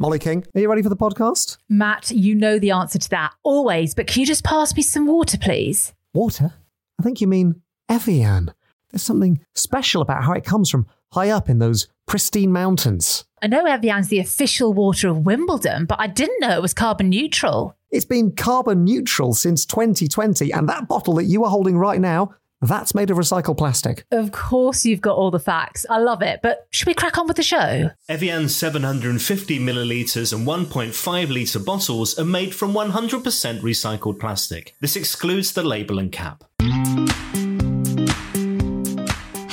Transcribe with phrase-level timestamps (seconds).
[0.00, 1.56] Mollie King, are you ready for the podcast?
[1.68, 5.08] Matt, you know the answer to that always, but can you just pass me some
[5.08, 5.92] water, please?
[6.14, 6.52] Water?
[7.00, 8.52] I think you mean Evian.
[8.90, 13.24] There's something special about how it comes from high up in those pristine mountains.
[13.42, 17.08] I know Evian's the official water of Wimbledon, but I didn't know it was carbon
[17.08, 17.74] neutral.
[17.90, 22.36] It's been carbon neutral since 2020, and that bottle that you are holding right now,
[22.60, 24.04] that's made of recycled plastic.
[24.10, 25.86] Of course, you've got all the facts.
[25.88, 27.90] I love it, but should we crack on with the show?
[28.08, 33.22] Evian's 750 millilitres and 1.5 litre bottles are made from 100%
[33.60, 34.74] recycled plastic.
[34.80, 36.44] This excludes the label and cap.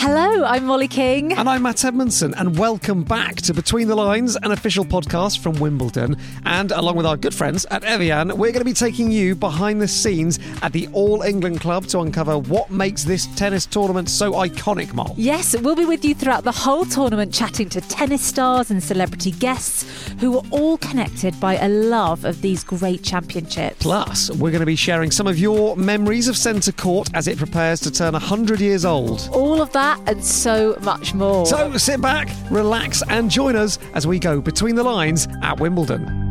[0.08, 1.34] Hello, I'm Mollie King.
[1.34, 5.59] And I'm Matt Edmondson, and welcome back to Between the Lines, an official podcast from
[5.59, 6.16] Wimbledon.
[6.45, 9.81] And along with our good friends at Evian, we're going to be taking you behind
[9.81, 14.34] the scenes at the All England Club to uncover what makes this tennis tournament so
[14.34, 15.16] iconic, Mol.
[15.18, 19.31] Yes, we'll be with you throughout the whole tournament, chatting to tennis stars and celebrity
[19.31, 23.78] guests who are all connected by a love of these great championships.
[23.80, 27.40] Plus, we're going to be sharing some of your memories of centre court as it
[27.40, 29.28] prepares to turn 100 years old.
[29.34, 31.45] All of that and so much more.
[31.45, 36.25] So sit back, relax, and join us as we go between the lines at Wimbledon.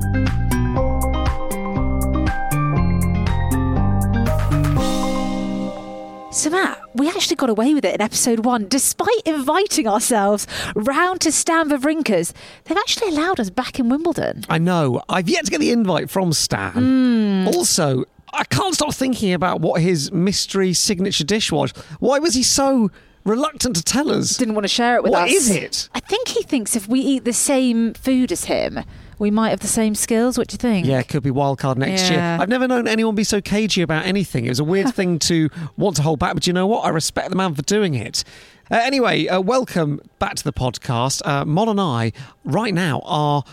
[6.34, 8.66] So, Matt, we actually got away with it in episode one.
[8.68, 14.42] Despite inviting ourselves round to Stan Wawrinka's, they've actually allowed us back in Wimbledon.
[14.48, 15.00] I know.
[15.08, 16.72] I've yet to get the invite from Stan.
[16.72, 17.48] Hmm.
[17.54, 21.70] Also, I can't stop thinking about what his mystery signature dish was.
[22.00, 22.90] Why was he so
[23.24, 24.36] reluctant to tell us?
[24.36, 25.30] Didn't want to share it with What us.
[25.30, 25.88] What is it?
[25.94, 28.80] I think he thinks if we eat the same food as him,
[29.18, 30.36] we might have the same skills.
[30.36, 30.86] What do you think?
[30.86, 32.20] Yeah, it could be wildcard next year.
[32.20, 34.44] I've never known anyone be so cagey about anything.
[34.44, 36.84] It was a weird thing to want to hold back, but you know what?
[36.84, 38.24] I respect the man for doing it.
[38.70, 41.20] Uh, anyway, uh, welcome back to the podcast.
[41.26, 42.12] Uh, Mon and I,
[42.44, 43.44] right now, are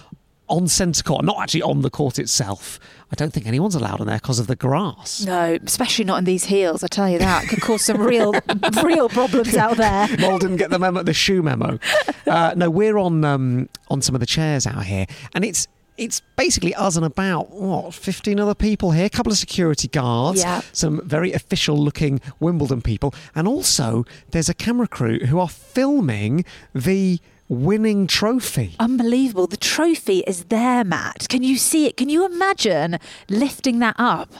[0.51, 2.79] on centre court, not actually on the court itself.
[3.11, 5.21] I don't think anyone's allowed on there because of the grass.
[5.25, 6.83] No, especially not in these heels.
[6.83, 8.33] I tell you that could cause some real,
[8.83, 10.07] real problems out there.
[10.19, 11.79] Mole didn't get the memo, the shoe memo.
[12.27, 15.67] Uh, no, we're on um, on some of the chairs out here, and it's
[15.97, 19.05] it's basically us and about what fifteen other people here.
[19.05, 20.61] A couple of security guards, Yeah.
[20.71, 26.45] some very official looking Wimbledon people, and also there's a camera crew who are filming
[26.73, 27.19] the
[27.51, 28.75] winning trophy.
[28.79, 29.45] Unbelievable.
[29.45, 31.27] The trophy is there, Matt.
[31.27, 31.97] Can you see it?
[31.97, 32.97] Can you imagine
[33.29, 34.33] lifting that up?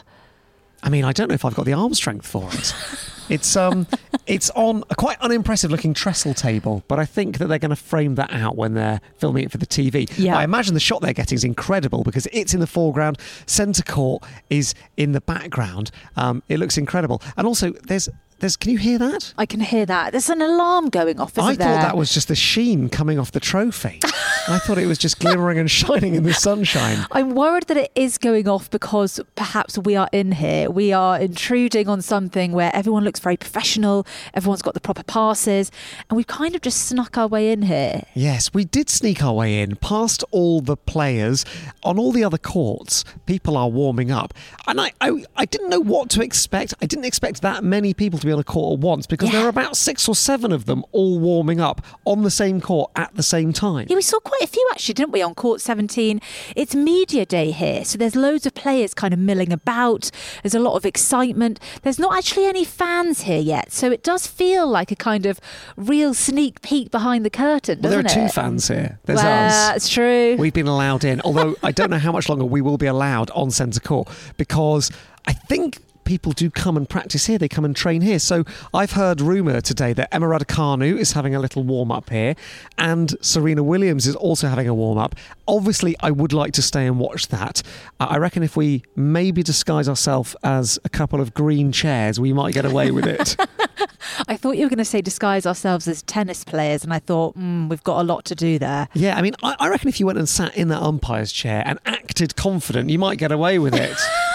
[0.82, 2.74] I mean, I don't know if I've got the arm strength for it.
[3.30, 3.88] It's um,
[4.28, 7.78] it's on a quite unimpressive looking trestle table, but I think that they're going to
[7.78, 10.12] frame that out when they're filming it for the TV.
[10.18, 10.36] Yeah.
[10.36, 14.24] I imagine the shot they're getting is incredible because it's in the foreground, centre court
[14.50, 15.92] is in the background.
[16.18, 18.10] Um, it looks incredible, and also there's
[18.42, 18.58] there's.
[18.58, 19.34] Can you hear that?
[19.38, 20.12] I can hear that.
[20.12, 21.68] There's an alarm going off, I there?
[21.68, 24.00] thought that was just the sheen coming off the trophy.
[24.48, 27.06] I thought it was just glimmering and shining in the sunshine.
[27.12, 30.70] I'm worried that it is going off because perhaps we are in here.
[30.70, 35.72] We are intruding on something where everyone looks very professional, everyone's got the proper passes,
[36.10, 38.04] and we've kind of just snuck our way in here.
[38.14, 41.46] Yes, we did sneak our way in past all the players.
[41.84, 44.34] On all the other courts, people are warming up.
[44.68, 46.74] And I, I, I didn't know what to expect.
[46.82, 49.38] I didn't expect that many people to be on a court at once because Yeah.
[49.40, 52.92] there are about six or seven of them all warming up on the same court
[52.96, 53.88] at the same time.
[53.90, 56.22] Yeah, we saw quite a few actually, didn't we, on court 17?
[56.56, 60.12] It's media day here, so there's loads of players kind of milling about.
[60.44, 61.60] There's a lot of excitement.
[61.84, 65.40] There's not actually any fans here yet, so it does feel like a kind of
[65.76, 68.32] real sneak peek behind the curtain, Well, there are two it?
[68.34, 69.00] fans here.
[69.06, 69.54] There's well, us.
[69.54, 70.36] That's true.
[70.38, 73.30] We've been allowed in, although I don't know how much longer we will be allowed
[73.32, 74.92] on centre court because
[75.28, 77.38] I think people do come and practice here.
[77.38, 78.20] They come and train here.
[78.20, 82.36] So I've heard rumour today that Emma Raducanu is having a little warm up here,
[82.78, 85.16] and Serena Williams is also having a warm up.
[85.48, 87.62] Obviously, I would like to stay and watch that.
[88.00, 92.34] Uh, I reckon if we maybe disguise ourselves as a couple of green chairs, we
[92.34, 93.36] might get away with it.
[94.28, 97.38] I thought you were going to say disguise ourselves as tennis players, and I thought,
[97.38, 98.88] mm, we've got a lot to do there.
[98.94, 101.64] yeah, I mean, I, I reckon if you went and sat in that umpire's chair
[101.66, 103.98] and acted confident, you might get away with it.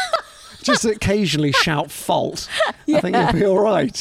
[0.67, 2.49] Just occasionally shout fault.
[2.89, 4.01] I think you'll be all right.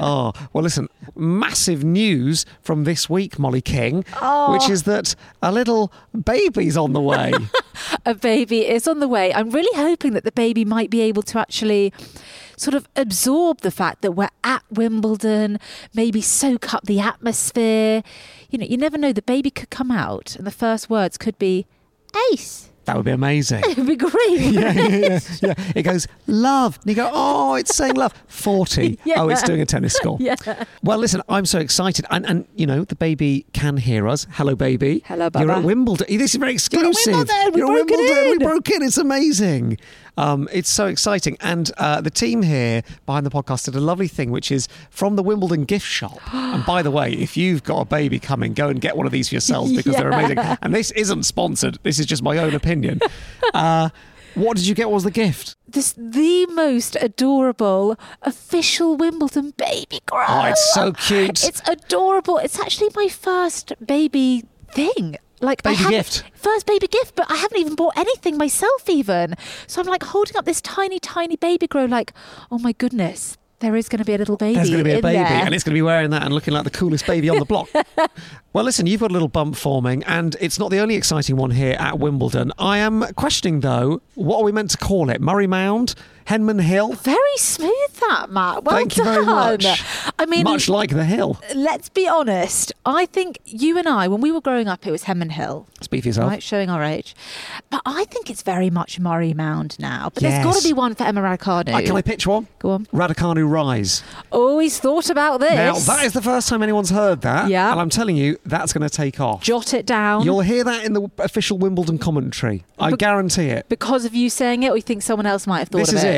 [0.00, 4.68] Oh, well, listen, massive news from this week, Mollie King, which oh.
[4.70, 5.92] is that a little
[6.24, 7.32] baby's on the way.
[8.06, 9.32] a baby is on the way.
[9.34, 11.92] I'm really hoping that the baby might be able to actually
[12.56, 15.58] sort of absorb the fact that we're at Wimbledon,
[15.94, 18.02] maybe soak up the atmosphere.
[18.50, 19.12] You know, you never know.
[19.12, 21.66] The baby could come out and the first words could be
[22.32, 22.67] ace.
[22.88, 23.62] That would be amazing.
[23.68, 24.14] It'd be great.
[24.30, 25.54] yeah, yeah, yeah, yeah.
[25.76, 28.14] It goes love, and you go, oh, it's saying love.
[28.28, 28.98] Forty.
[29.04, 29.20] Yeah.
[29.20, 30.16] Oh, it's doing a tennis score.
[30.18, 30.36] Yeah.
[30.82, 34.26] Well, listen, I'm so excited, and and you know the baby can hear us.
[34.30, 35.02] Hello, baby.
[35.04, 36.06] Hello, You're at Wimbledon.
[36.08, 37.12] This is very exclusive.
[37.14, 37.52] Wimbledon.
[37.52, 38.38] We You're at broke it Wimbledon.
[38.38, 38.82] We broke in.
[38.82, 39.76] It's amazing.
[40.18, 44.08] Um, it's so exciting, and uh, the team here behind the podcast did a lovely
[44.08, 46.18] thing, which is from the Wimbledon gift shop.
[46.34, 49.12] and by the way, if you've got a baby coming, go and get one of
[49.12, 50.38] these for yourselves because they're amazing.
[50.60, 51.78] And this isn't sponsored.
[51.84, 53.00] This is just my own opinion.
[53.54, 53.88] Uh,
[54.34, 54.88] what did you get?
[54.88, 55.56] What was the gift?
[55.66, 60.24] This the most adorable official Wimbledon baby grow.
[60.28, 61.42] Oh, it's so cute.
[61.44, 62.38] It's adorable.
[62.38, 65.16] It's actually my first baby thing.
[65.40, 66.24] Like I Baby gift.
[66.34, 69.34] First baby gift, but I haven't even bought anything myself even.
[69.66, 72.12] So I'm like holding up this tiny, tiny baby grow like,
[72.50, 74.54] oh my goodness, there is going to be a little baby.
[74.54, 75.26] There's going to be a baby, there.
[75.26, 77.44] and it's going to be wearing that and looking like the coolest baby on the
[77.44, 77.68] block.
[78.52, 81.50] well, listen, you've got a little bump forming, and it's not the only exciting one
[81.50, 82.52] here at Wimbledon.
[82.58, 85.20] I am questioning, though, what are we meant to call it?
[85.20, 85.94] Murray Mound?
[86.28, 86.92] Henman Hill?
[86.92, 88.64] Very smooth that, Matt.
[88.64, 89.14] Well Thank you done.
[89.14, 89.82] very much.
[90.18, 91.40] I mean, Much like the hill.
[91.54, 92.72] let's be honest.
[92.84, 95.66] I think you and I, when we were growing up, it was Henman Hill.
[95.80, 96.30] Speak for yourself.
[96.30, 97.14] Right, showing our age.
[97.70, 100.10] But I think it's very much Murray Mound now.
[100.12, 101.72] But there's got to be one for Emma Raducanu.
[101.72, 102.46] Uh, can I pitch one?
[102.58, 102.86] Go on.
[102.86, 104.02] Raducanu Rise.
[104.30, 105.54] Always thought about this.
[105.54, 107.48] Now, that is the first time anyone's heard that.
[107.48, 107.70] Yeah.
[107.72, 109.42] And I'm telling you, that's going to take off.
[109.42, 110.24] Jot it down.
[110.24, 112.64] You'll hear that in the official Wimbledon commentary.
[112.78, 113.68] I But- guarantee it.
[113.68, 115.94] because of you saying it, or you think someone else might have thought This of
[115.96, 116.17] is it.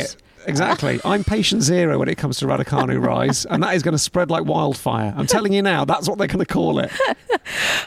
[0.50, 0.62] It.
[0.62, 1.00] Exactly.
[1.04, 4.30] I'm patient zero when it comes to Raducanu Rise, and that is going to spread
[4.30, 5.14] like wildfire.
[5.16, 6.90] I'm telling you now, that's what they're going to call it.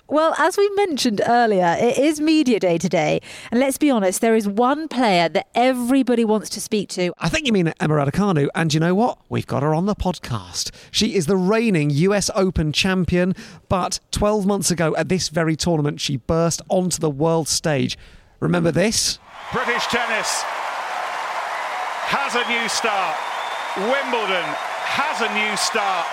[0.07, 3.21] Well, as we mentioned earlier, it is Media Day today.
[3.49, 7.13] And let's be honest, there is one player that everybody wants to speak to.
[7.17, 9.17] I think you mean Emma Raducanu, and you know what?
[9.29, 10.71] We've got her on the podcast.
[10.91, 13.35] She is the reigning US Open champion,
[13.69, 17.97] but 12 months ago at this very tournament, she burst onto the world stage.
[18.39, 19.17] Remember this?
[19.51, 20.43] British tennis
[22.09, 23.15] has a new start.
[23.77, 24.45] Wimbledon
[24.85, 26.05] has a new start.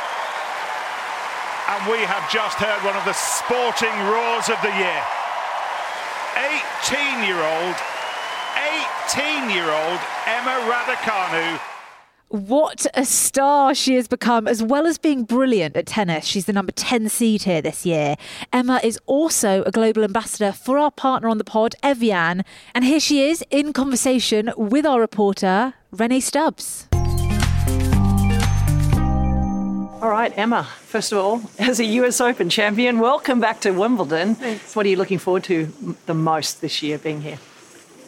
[1.71, 5.03] And we have just heard one of the sporting roars of the year.
[6.35, 7.77] 18 year old,
[9.07, 11.61] 18 year old Emma Raducanu.
[12.31, 16.25] What a star she has become, as well as being brilliant at tennis.
[16.25, 18.15] She's the number 10 seed here this year.
[18.53, 22.45] Emma is also a global ambassador for our partner on the pod, Evian.
[22.73, 26.87] And here she is in conversation with our reporter, Rennae Stubbs.
[30.01, 34.37] All right, Emma, first of all, as a US Open champion, welcome back to Wimbledon.
[34.37, 34.75] Thanks.
[34.77, 37.39] What are you looking forward to the most this year being here?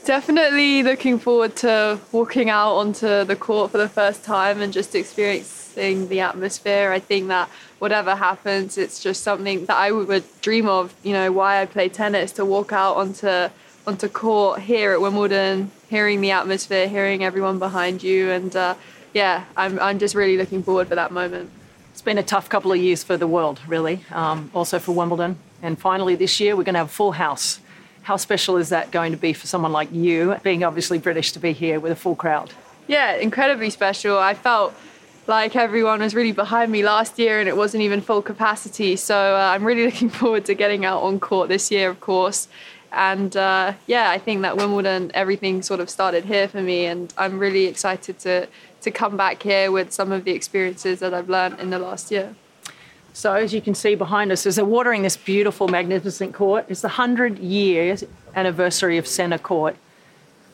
[0.04, 4.94] Definitely looking forward to walking out onto the court for the first time and just
[4.94, 6.92] experiencing the atmosphere.
[6.92, 7.48] I think that
[7.78, 10.94] whatever happens, it's just something that I would dream of.
[11.02, 13.48] You know, why I play tennis to walk out onto
[13.86, 18.74] onto court here at Wimbledon, hearing the atmosphere, hearing everyone behind you, and uh,
[19.12, 21.50] yeah, I'm I'm just really looking forward for that moment.
[21.90, 25.36] It's been a tough couple of years for the world, really, um, also for Wimbledon.
[25.60, 27.60] And finally, this year, we're going to have a full house.
[28.04, 31.38] How special is that going to be for someone like you, being obviously British, to
[31.38, 32.50] be here with a full crowd?
[32.86, 34.18] Yeah, incredibly special.
[34.18, 34.72] I felt
[35.26, 38.96] like everyone was really behind me last year and it wasn't even full capacity.
[38.96, 42.48] So uh, I'm really looking forward to getting out on court this year, of course.
[42.92, 46.86] And uh, yeah, I think that Wimbledon, everything sort of started here for me.
[46.86, 48.46] And I'm really excited to,
[48.82, 52.10] to come back here with some of the experiences that I've learned in the last
[52.10, 52.34] year.
[53.14, 56.80] So, as you can see behind us, as they're watering this beautiful, magnificent court, it's
[56.80, 58.04] the 100 years
[58.34, 59.76] anniversary of Centre Court.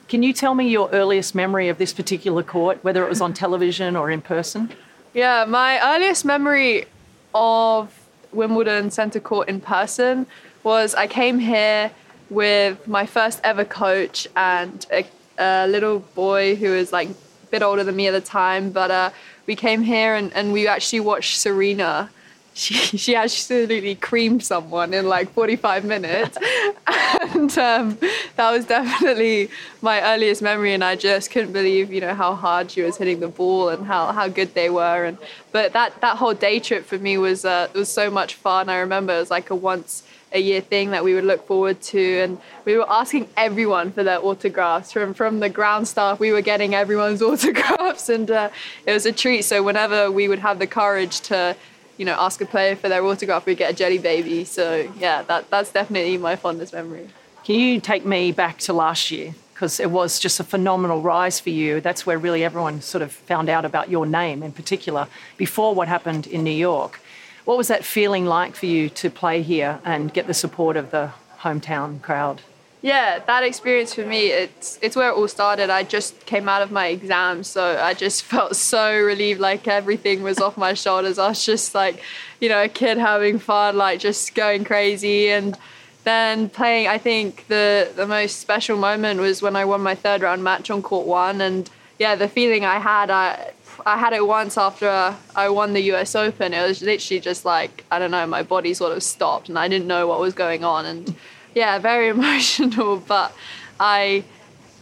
[0.08, 3.32] Can you tell me your earliest memory of this particular court, whether it was on
[3.32, 4.72] television or in person?
[5.14, 6.86] Yeah, my earliest memory
[7.32, 7.94] of
[8.32, 10.26] Wimbledon Centre Court in person
[10.64, 11.92] was I came here
[12.30, 15.06] with my first ever coach and a,
[15.38, 17.14] a little boy who was like a
[17.50, 18.70] bit older than me at the time.
[18.70, 19.10] But uh,
[19.46, 22.10] we came here and, and we actually watched Serena.
[22.58, 26.36] She, she absolutely creamed someone in like 45 minutes.
[27.20, 27.98] and um,
[28.36, 29.48] that was definitely
[29.82, 33.20] my earliest memory and i just couldn't believe you know how hard she was hitting
[33.20, 35.18] the ball and how, how good they were and
[35.52, 38.76] but that that whole day trip for me was uh, was so much fun i
[38.78, 42.20] remember it was like a once a year thing that we would look forward to
[42.20, 46.42] and we were asking everyone for their autographs from from the ground staff we were
[46.42, 48.50] getting everyone's autographs and uh,
[48.86, 51.56] it was a treat so whenever we would have the courage to
[51.96, 55.22] you know ask a player for their autograph we'd get a jelly baby so yeah
[55.22, 57.08] that that's definitely my fondest memory
[57.48, 59.34] Can you take me back to last year?
[59.54, 61.80] Because it was just a phenomenal rise for you.
[61.80, 65.08] That's where really everyone sort of found out about your name in particular
[65.38, 67.00] before what happened in New York.
[67.48, 70.90] What was that feeling like for you to play here and get the support of
[70.90, 72.42] the hometown crowd?
[72.82, 75.70] yeah, that experience for me, it's it's where it all started.
[75.70, 80.22] I just came out of my exam, so I just felt so relieved, like everything
[80.22, 81.18] was off my shoulders.
[81.18, 82.02] I was just like,
[82.38, 85.56] you know, a kid having fun, like just going crazy, and
[86.04, 86.86] then playing.
[86.86, 90.70] I think the the most special moment was when I won my third round match
[90.70, 93.52] on court one, and yeah, the feeling I had, I
[93.88, 96.52] I had it once after I won the US Open.
[96.52, 99.66] It was literally just like I don't know, my body sort of stopped, and I
[99.66, 101.14] didn't know what was going on, and
[101.54, 103.32] yeah, very emotional, but
[103.80, 104.24] I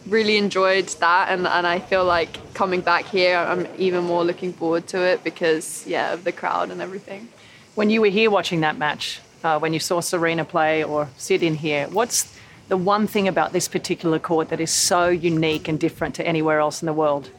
[0.07, 4.53] really enjoyed that and, and I feel like coming back here I'm even more looking
[4.53, 7.27] forward to it because yeah of the crowd and everything.
[7.75, 11.43] When you were here watching that match, uh, when you saw Serena play or sit
[11.43, 12.33] in here, what's
[12.69, 16.59] the one thing about this particular court that is so unique and different to anywhere
[16.59, 17.29] else in the world?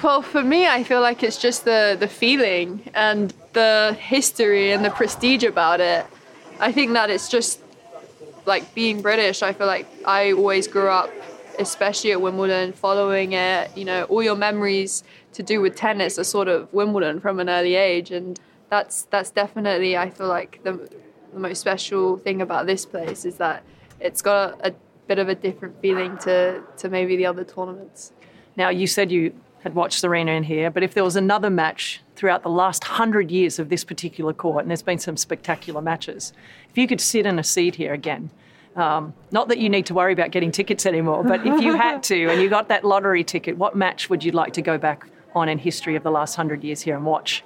[0.00, 4.82] Well, for me, I feel like it's just the the feeling and the history and
[4.82, 6.06] the prestige about it.
[6.58, 7.60] I think that it's just
[8.46, 11.10] like being British, I feel like I always grew up,
[11.58, 13.76] especially at Wimbledon, following it.
[13.76, 17.48] You know, all your memories to do with tennis are sort of Wimbledon from an
[17.50, 20.88] early age, and that's that's definitely I feel like the
[21.34, 23.62] the most special thing about this place is that
[24.00, 24.72] it's got a, a
[25.06, 28.12] bit of a different feeling to to maybe the other tournaments.
[28.56, 32.00] Now, you said you had watched Serena in here, but if there was another match
[32.16, 36.32] throughout the last hundred years of this particular court, and there's been some spectacular matches,
[36.70, 38.30] if you could sit in a seat here again,
[38.74, 42.02] um, not that you need to worry about getting tickets anymore, but if you had
[42.04, 45.06] to and you got that lottery ticket, what match would you like to go back
[45.34, 47.44] on in history of the last hundred years here and watch?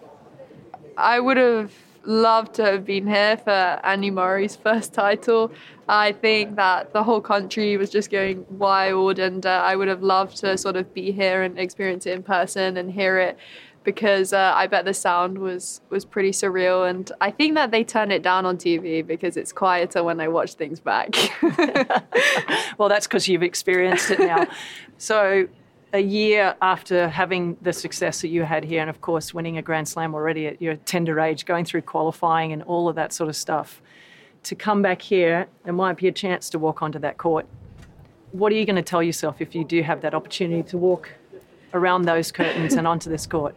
[0.97, 1.73] I would have
[2.07, 5.51] loved to have been here for Andy Murray's first title.
[5.89, 10.03] I think that the whole country was just going wild, and uh, I would have
[10.03, 13.39] loved to sort of be here and experience it in person and hear it
[13.87, 17.85] because uh, I bet the sound was was pretty surreal, and I think that they
[17.85, 21.15] turn it down on TV because it's quieter when I watch things back.
[22.79, 24.49] well, that's because you've experienced it now.
[24.99, 25.47] so,
[25.97, 29.63] a year after having the success that you had here, and of course winning a
[29.63, 33.29] Grand Slam already at your tender age, going through qualifying and all of that sort
[33.29, 33.81] of stuff,
[34.45, 37.47] to come back here, there might be a chance to walk onto that court.
[38.33, 41.11] What are you going to tell yourself if you do have that opportunity to walk
[41.73, 43.57] around those curtains and onto this court?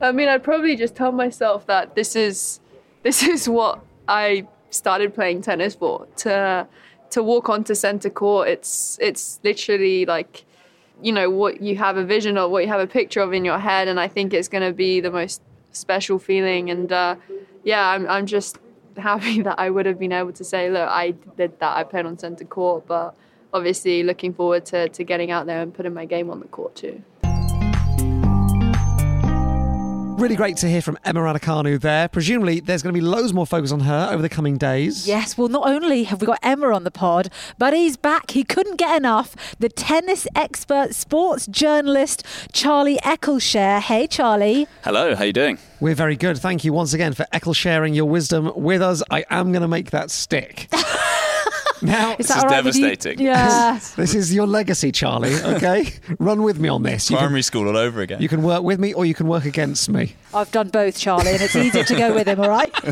[0.00, 2.60] I mean, I'd probably just tell myself that this is
[3.02, 6.06] this is what I started playing tennis for.
[6.18, 6.66] To
[7.10, 10.44] to walk onto center court, it's it's literally like
[11.02, 13.44] you know what you have a vision of, what you have a picture of in
[13.44, 15.42] your head, and I think it's going to be the most
[15.72, 16.70] special feeling.
[16.70, 17.16] And uh,
[17.64, 18.58] yeah, I'm I'm just
[18.96, 21.76] happy that I would have been able to say, look, I did that.
[21.76, 23.14] I played on center court, but
[23.52, 26.74] obviously looking forward to, to getting out there and putting my game on the court
[26.76, 27.02] too.
[30.20, 32.06] Really great to hear from Emma Raducanu there.
[32.06, 35.08] Presumably, there's going to be loads more focus on her over the coming days.
[35.08, 38.32] Yes, well, not only have we got Emma on the pod, but he's back.
[38.32, 39.34] He couldn't get enough.
[39.58, 42.22] The tennis expert, sports journalist,
[42.52, 43.80] Charlie Eccleshare.
[43.80, 44.66] Hey, Charlie.
[44.84, 45.56] Hello, how you doing?
[45.80, 46.36] We're very good.
[46.36, 49.02] Thank you once again for Eccles sharing your wisdom with us.
[49.10, 50.68] I am going to make that stick.
[51.82, 52.82] Now, Is This is all right with you?
[52.82, 53.24] devastating.
[53.24, 53.80] Yeah.
[53.96, 55.34] this is your legacy, Charlie.
[55.34, 57.08] Okay, run with me on this.
[57.08, 58.20] You can, Primary school all over again.
[58.20, 60.09] you can work with me, or you can work against me.
[60.32, 62.72] I've done both, Charlie, and it's easier to go with him, all right?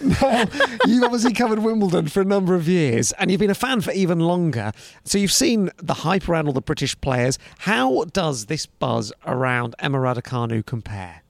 [0.00, 0.44] Now,
[0.86, 3.90] you've obviously covered Wimbledon for a number of years, and you've been a fan for
[3.92, 4.72] even longer.
[5.04, 7.38] So you've seen the hype around all the British players.
[7.60, 11.22] How does this buzz around Emma Raducanu compare?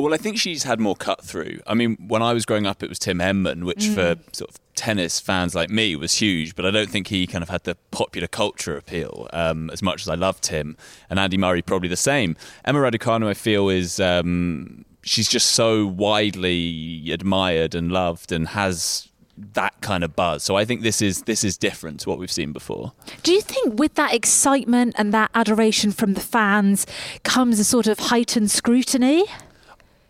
[0.00, 1.60] Well, I think she's had more cut through.
[1.66, 4.58] I mean, when I was growing up, it was Tim Henman, which for sort of
[4.74, 7.76] tennis fans like me was huge, but I don't think he kind of had the
[7.90, 10.76] popular culture appeal um, as much as I loved him.
[11.10, 12.36] And Andy Murray probably the same.
[12.64, 19.10] Emma Raducanu, I feel, is um, she's just so widely admired and loved and has
[19.52, 20.42] that kind of buzz.
[20.42, 22.92] So I think this is this is different to what we've seen before.
[23.22, 26.86] Do you think with that excitement and that adoration from the fans
[27.22, 29.24] comes a sort of heightened scrutiny?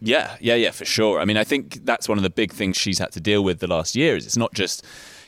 [0.01, 1.21] Yeah, yeah, yeah, for sure.
[1.21, 3.59] I mean, I think that's one of the big things she's had to deal with
[3.61, 4.17] the last year.
[4.17, 4.85] Is it's not just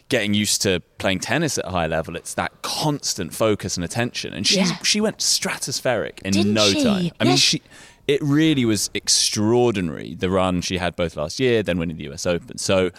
[0.09, 4.33] getting used to playing tennis at a high level; it's that constant focus and attention.
[4.33, 4.77] And she's Yeah.
[4.83, 6.83] she went stratospheric in Didn't no she?
[6.83, 7.11] time.
[7.21, 7.61] I mean, she
[8.09, 12.27] it really was extraordinary the run she had both last year, then winning the U.S.
[12.27, 12.59] Open.
[12.59, 12.91] So.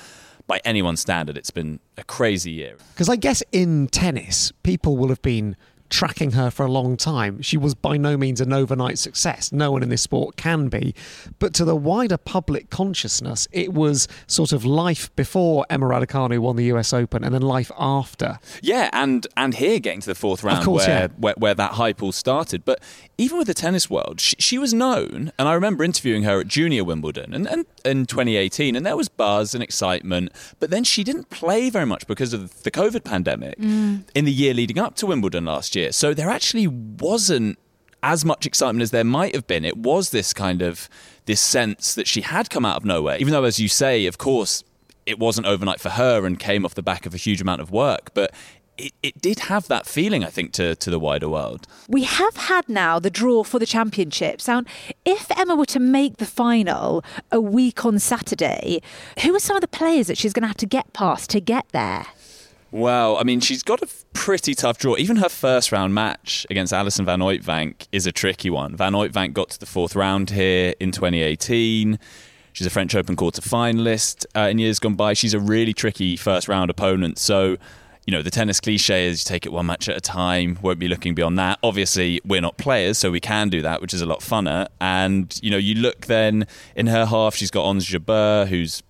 [0.46, 2.75] By anyone's standard, it's been a crazy year.
[2.94, 5.56] Because I guess in tennis, people will have been
[5.90, 7.42] tracking her for a long time.
[7.42, 9.52] She was by no means an overnight success.
[9.52, 10.96] No one in this sport can be.
[11.40, 16.56] But to the wider public consciousness, it was sort of life before Emma Raducanu won
[16.56, 18.40] the US Open and then life after.
[18.62, 21.08] Yeah, and and here getting to the fourth round course, where, yeah.
[21.18, 22.66] where where that hype all started.
[22.66, 22.82] But
[23.18, 26.48] even with the tennis world, she, she was known, and I remember interviewing her at
[26.48, 30.32] Junior Wimbledon and, and in 2018, and there was buzz and excitement.
[30.60, 34.04] But then she didn't play very much because of the COVID pandemic mm.
[34.16, 35.92] in the year leading up to Wimbledon last year.
[35.92, 37.58] So there actually wasn't
[38.03, 39.63] as much excitement as there might have been.
[39.63, 40.89] It was this kind of
[41.25, 44.18] this sense that she had come out of nowhere, even though, as you say, of
[44.18, 44.63] course,
[45.06, 47.72] it wasn't overnight for her and came off the back of a huge amount of
[47.72, 48.32] work, but.
[48.75, 51.68] It, it did have that feeling, I think, to, to the wider world.
[51.88, 54.48] We have had now the draw for the championships.
[54.48, 54.63] Now,
[55.06, 58.82] if Emma were to make the final a week on Saturday,
[59.22, 61.39] who are some of the players that she's going to have to get past to
[61.39, 62.08] get there?
[62.74, 64.98] Well, I mean, she's got a pretty tough draw.
[64.98, 68.75] Even her first round match against Alison Van Uytvanck is a tricky one.
[68.75, 72.00] Van Uytvanck got to the fourth round here in 2018.
[72.51, 75.13] She's a French Open quarter finalist uh, in years gone by.
[75.13, 77.20] She's a really tricky first round opponent.
[77.20, 77.58] So,
[78.08, 80.80] you know, the tennis cliche is you take it one match at a time, won't
[80.80, 81.60] be looking beyond that.
[81.62, 84.65] Obviously, we're not players, so we can do that, which is a lot funner.
[84.82, 88.82] And, you know, you look then in her half, she's got Ons Jabeur, who's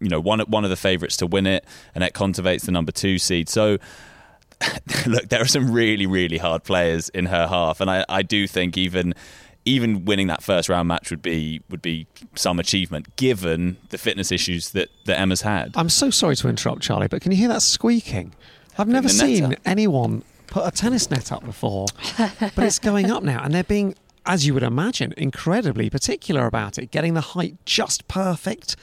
[0.00, 1.64] you know one one of the favourites to win it.
[1.94, 3.48] Anett Kontaveit's the number two seed.
[3.48, 3.78] So
[5.06, 8.46] look, there are some really really hard players in her half, and I, I do
[8.46, 9.14] think even
[9.66, 14.32] even winning that first round match would be would be some achievement given the fitness
[14.32, 15.72] issues that, that Emma's had.
[15.74, 18.34] I'm so sorry to interrupt, Charlie, but can you hear that squeaking?
[18.78, 21.86] I've never seen anyone put a tennis net up before,
[22.16, 26.78] but it's going up now, and they're being, as you would imagine, incredibly particular about
[26.78, 28.76] it, getting the height just perfect.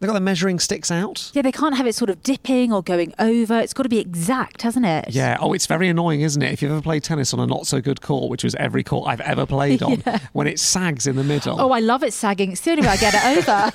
[0.00, 1.30] They've got the measuring sticks out.
[1.34, 3.60] Yeah, they can't have it sort of dipping or going over.
[3.60, 5.10] It's got to be exact, hasn't it?
[5.10, 5.36] Yeah.
[5.38, 6.50] Oh, it's very annoying, isn't it?
[6.54, 9.08] If you've ever played tennis on a not so good court, which was every court
[9.08, 9.98] I've ever played on,
[10.32, 11.60] when it sags in the middle.
[11.60, 12.52] Oh, I love it sagging.
[12.52, 13.72] It's the only way I get it over.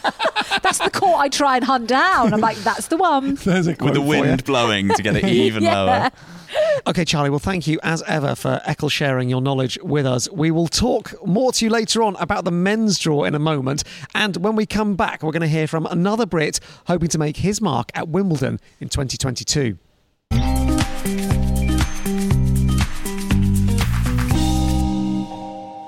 [0.64, 2.34] that's the court I try and hunt down.
[2.34, 3.36] I'm like, that's the one.
[3.46, 5.80] there's a with the wind blowing to get it even Yeah.
[5.82, 6.12] lower.
[6.88, 10.30] Okay, Charlie, well, thank you as ever for Eccles sharing your knowledge with us.
[10.32, 13.84] We will talk more to you later on about the men's draw in a moment.
[14.14, 17.38] And when we come back, we're going to hear from another Brit hoping to make
[17.38, 19.80] his mark at Wimbledon in 2022.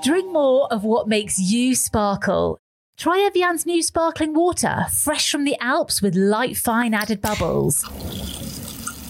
[0.02, 2.58] Drink more of what makes you sparkle.
[2.96, 7.84] Try Evian's new sparkling water, fresh from the Alps with light fine added bubbles.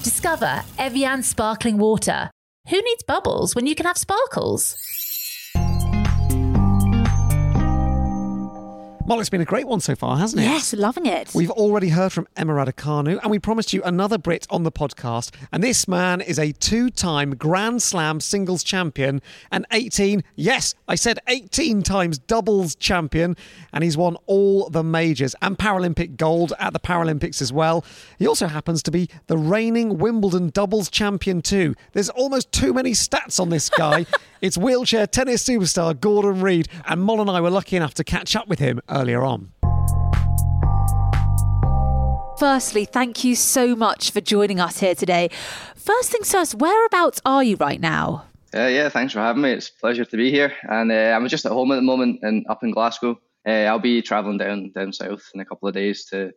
[0.02, 2.30] Discover Evian sparkling water.
[2.70, 4.76] Who needs bubbles when you can have sparkles?
[9.08, 10.44] Mollie, it's been a great one so far, hasn't it?
[10.44, 11.34] Yes, loving it.
[11.34, 15.34] We've already heard from Emma Raducanu, and we promised you another Brit on the podcast.
[15.50, 21.20] And this man is a two-time Grand Slam singles champion and 18, yes, I said
[21.26, 23.34] 18 times doubles champion,
[23.72, 27.86] and he's won all the majors and Paralympic gold at the Paralympics as well.
[28.18, 31.74] He also happens to be the reigning Wimbledon doubles champion too.
[31.94, 34.04] There's almost too many stats on this guy.
[34.42, 38.36] it's wheelchair tennis superstar Gordon Reid, and Moll and I were lucky enough to catch
[38.36, 39.52] up with him earlier on.
[42.38, 45.28] Firstly, thank you so much for joining us here today.
[45.74, 48.26] First things first, whereabouts are you right now?
[48.54, 49.50] Uh, yeah, thanks for having me.
[49.52, 50.52] It's a pleasure to be here.
[50.62, 53.20] And uh, I'm just at home at the moment and up in Glasgow.
[53.46, 56.32] Uh, I'll be travelling down down south in a couple of days to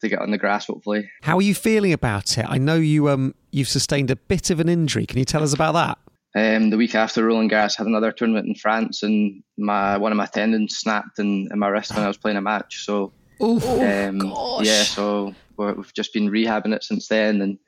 [0.00, 1.10] to get on the grass, hopefully.
[1.22, 2.46] How are you feeling about it?
[2.48, 5.06] I know you um you've sustained a bit of an injury.
[5.06, 5.98] Can you tell us about that?
[6.34, 10.18] Um, the week after Roland Garros, had another tournament in France, and my one of
[10.18, 12.84] my tendons snapped in, in my wrist when I was playing a match.
[12.84, 14.20] So um,
[14.62, 17.58] yeah, so we're, we've just been rehabbing it since then, and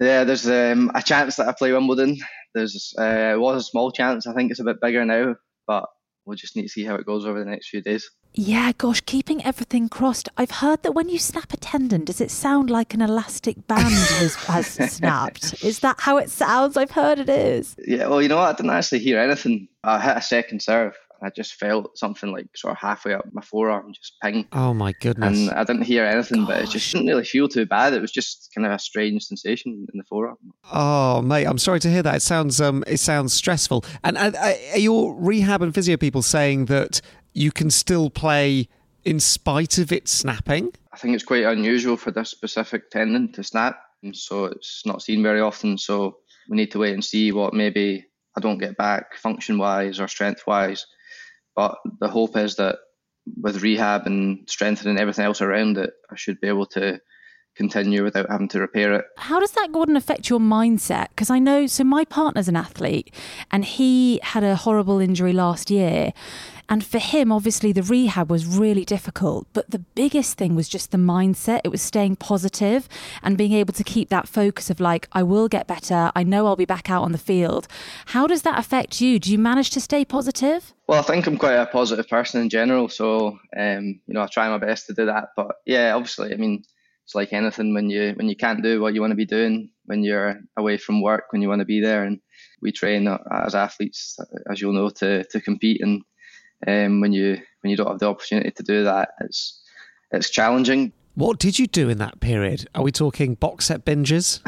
[0.00, 2.18] yeah, there's um, a chance that I play Wimbledon.
[2.54, 4.26] There's uh, was a small chance.
[4.26, 5.86] I think it's a bit bigger now, but
[6.24, 8.10] we'll just need to see how it goes over the next few days.
[8.34, 10.28] Yeah, gosh, keeping everything crossed.
[10.38, 13.92] I've heard that when you snap a tendon, does it sound like an elastic band
[13.92, 15.62] has, has snapped?
[15.62, 16.78] Is that how it sounds?
[16.78, 17.76] I've heard it is.
[17.86, 18.54] Yeah, well, you know what?
[18.54, 19.68] I didn't actually hear anything.
[19.84, 20.96] I hit a second serve.
[21.22, 24.46] I just felt something like sort of halfway up my forearm, just ping.
[24.52, 25.38] Oh my goodness.
[25.38, 27.92] And I didn't hear anything, but it just didn't really feel too bad.
[27.92, 30.38] It was just kind of a strange sensation in the forearm.
[30.72, 32.16] oh mate, I'm sorry to hear that.
[32.16, 33.84] It sounds um it sounds stressful.
[34.02, 37.00] And uh, uh, are your rehab and physio people saying that
[37.32, 38.68] you can still play
[39.04, 40.72] in spite of it snapping?
[40.92, 45.02] I think it's quite unusual for this specific tendon to snap, and so it's not
[45.02, 45.78] seen very often.
[45.78, 48.04] So we need to wait and see what maybe
[48.36, 50.86] I don't get back function wise or strength wise.
[51.54, 52.78] But the hope is that
[53.40, 57.00] with rehab and strengthening everything else around it, I should be able to
[57.56, 59.04] continue without having to repair it.
[59.16, 61.08] How does that, Gordon, affect your mindset?
[61.10, 63.14] Because I know, so my partner's an athlete
[63.50, 66.12] and he had a horrible injury last year.
[66.68, 69.46] And for him, obviously, the rehab was really difficult.
[69.52, 71.60] But the biggest thing was just the mindset.
[71.64, 72.88] It was staying positive
[73.22, 76.10] and being able to keep that focus of like, I will get better.
[76.14, 77.68] I know I'll be back out on the field.
[78.06, 79.18] How does that affect you?
[79.18, 80.72] Do you manage to stay positive?
[80.86, 82.88] Well, I think I'm quite a positive person in general.
[82.88, 85.30] So, um, you know, I try my best to do that.
[85.36, 86.64] But yeah, obviously, I mean,
[87.12, 89.68] it's like anything when you when you can't do what you want to be doing
[89.84, 92.18] when you're away from work when you want to be there and
[92.62, 94.18] we train as athletes
[94.50, 96.02] as you'll know to to compete and
[96.66, 99.62] um, when you when you don't have the opportunity to do that it's
[100.10, 102.66] it's challenging what did you do in that period?
[102.74, 104.40] Are we talking box set binges?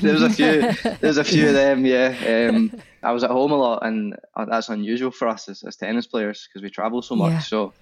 [0.00, 0.72] there's a few.
[0.98, 1.86] There's a few of them.
[1.86, 2.48] Yeah.
[2.50, 2.72] Um,
[3.04, 6.08] I was at home a lot, and uh, that's unusual for us as, as tennis
[6.08, 7.30] players because we travel so much.
[7.30, 7.38] Yeah.
[7.38, 7.74] So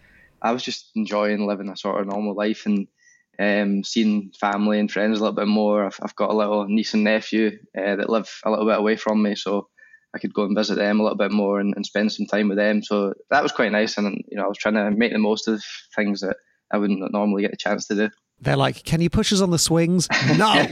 [0.42, 2.86] I was just enjoying living a sort of normal life, and
[3.38, 5.86] um, seeing family and friends a little bit more.
[5.86, 8.96] I've, I've got a little niece and nephew uh, that live a little bit away
[8.96, 9.68] from me, so
[10.14, 12.48] I could go and visit them a little bit more and, and spend some time
[12.48, 12.82] with them.
[12.82, 15.48] So that was quite nice, and you know I was trying to make the most
[15.48, 15.62] of
[15.94, 16.36] things that
[16.72, 18.10] I wouldn't normally get a chance to do.
[18.40, 20.52] They're like, "Can you push us on the swings?" No,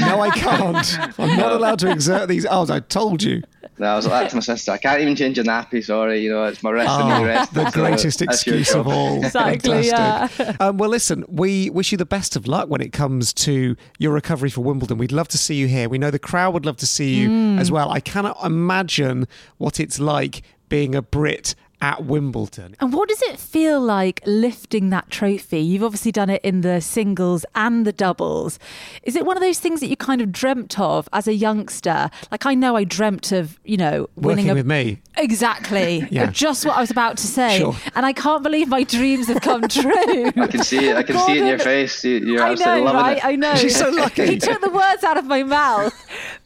[0.00, 1.18] no, I can't.
[1.18, 2.46] I'm not allowed to exert these.
[2.48, 3.42] Oh, I told you.
[3.78, 4.70] No, I was like to my sister.
[4.70, 5.84] I can't even change a nappy.
[5.84, 7.54] Sorry, you know, it's my rest oh, and my rest.
[7.54, 9.24] The greatest excuse of all.
[9.34, 9.86] Exactly.
[9.86, 10.28] Yeah.
[10.60, 14.12] Um, well, listen, we wish you the best of luck when it comes to your
[14.12, 14.98] recovery for Wimbledon.
[14.98, 15.88] We'd love to see you here.
[15.88, 17.58] We know the crowd would love to see you mm.
[17.58, 17.90] as well.
[17.90, 19.26] I cannot imagine
[19.58, 22.74] what it's like being a Brit at Wimbledon.
[22.80, 25.58] And what does it feel like lifting that trophy?
[25.60, 28.58] You've obviously done it in the singles and the doubles.
[29.02, 32.10] Is it one of those things that you kind of dreamt of as a youngster?
[32.30, 34.54] Like I know I dreamt of, you know, winning Working a...
[34.54, 35.02] with me.
[35.18, 36.06] Exactly.
[36.10, 36.30] yeah.
[36.30, 37.58] Just what I was about to say.
[37.58, 37.76] Sure.
[37.94, 39.92] And I can't believe my dreams have come true.
[40.36, 40.96] I can see it.
[40.96, 42.02] I can see it in your face.
[42.02, 43.18] You're I know, right?
[43.18, 43.24] It.
[43.26, 43.56] I know.
[43.56, 44.24] She's so lucky.
[44.24, 45.92] he took the words out of my mouth.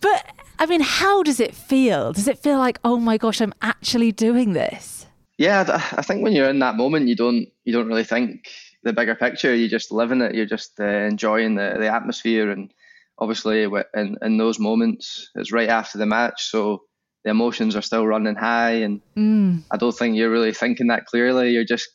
[0.01, 0.27] But
[0.59, 2.13] I mean, how does it feel?
[2.13, 4.98] Does it feel like, oh my gosh, I'm actually doing this?
[5.39, 8.49] Yeah, I think when you're in that moment, you don't you don't really think
[8.83, 9.55] the bigger picture.
[9.55, 10.35] You're just live in it.
[10.35, 12.75] You're just uh, enjoying the, the atmosphere, and
[13.19, 16.83] obviously, in in those moments, it's right after the match, so
[17.25, 19.63] the emotions are still running high, and mm.
[19.71, 21.51] I don't think you're really thinking that clearly.
[21.51, 21.89] You're just,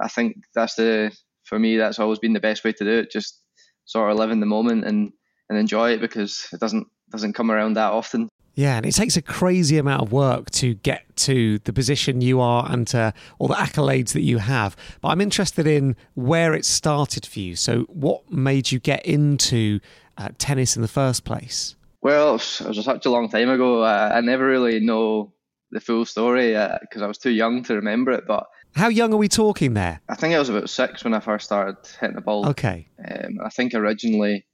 [0.00, 1.10] I think that's the
[1.44, 3.10] for me, that's always been the best way to do it.
[3.10, 3.40] Just
[3.86, 5.10] sort of live in the moment and
[5.48, 8.28] and enjoy it because it doesn't doesn't come around that often.
[8.60, 12.42] Yeah, and it takes a crazy amount of work to get to the position you
[12.42, 14.76] are and to all the accolades that you have.
[15.00, 17.56] But I'm interested in where it started for you.
[17.56, 19.80] So, what made you get into
[20.18, 21.74] uh, tennis in the first place?
[22.02, 23.82] Well, it was such a long time ago.
[23.82, 25.32] Uh, I never really know
[25.70, 28.24] the full story because uh, I was too young to remember it.
[28.26, 28.44] But
[28.74, 30.02] how young are we talking there?
[30.10, 32.46] I think I was about six when I first started hitting the ball.
[32.48, 32.88] Okay.
[33.08, 34.44] Um, I think originally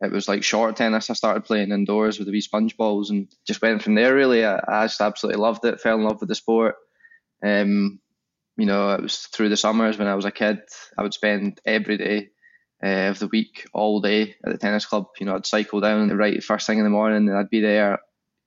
[0.00, 1.10] it was like short tennis.
[1.10, 4.14] I started playing indoors with the wee sponge balls and just went from there.
[4.14, 5.80] Really, I, I just absolutely loved it.
[5.80, 6.76] Fell in love with the sport.
[7.44, 8.00] Um,
[8.56, 10.60] you know, it was through the summers when I was a kid.
[10.96, 12.28] I would spend every day
[12.82, 15.06] uh, of the week, all day at the tennis club.
[15.18, 17.60] You know, I'd cycle down the right first thing in the morning, and I'd be
[17.60, 17.98] there.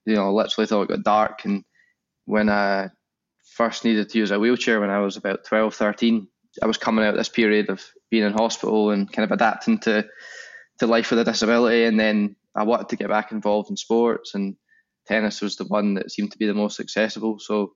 [0.06, 1.46] You know, literally till it got dark.
[1.46, 1.64] And
[2.26, 2.90] when I
[3.44, 6.28] first needed to use a wheelchair when I was about 12, 13,
[6.62, 10.08] I was coming out this period of being in hospital and kind of adapting to
[10.82, 14.34] to life with a disability, and then I wanted to get back involved in sports,
[14.34, 14.56] and
[15.06, 17.38] tennis was the one that seemed to be the most accessible.
[17.39, 17.74] So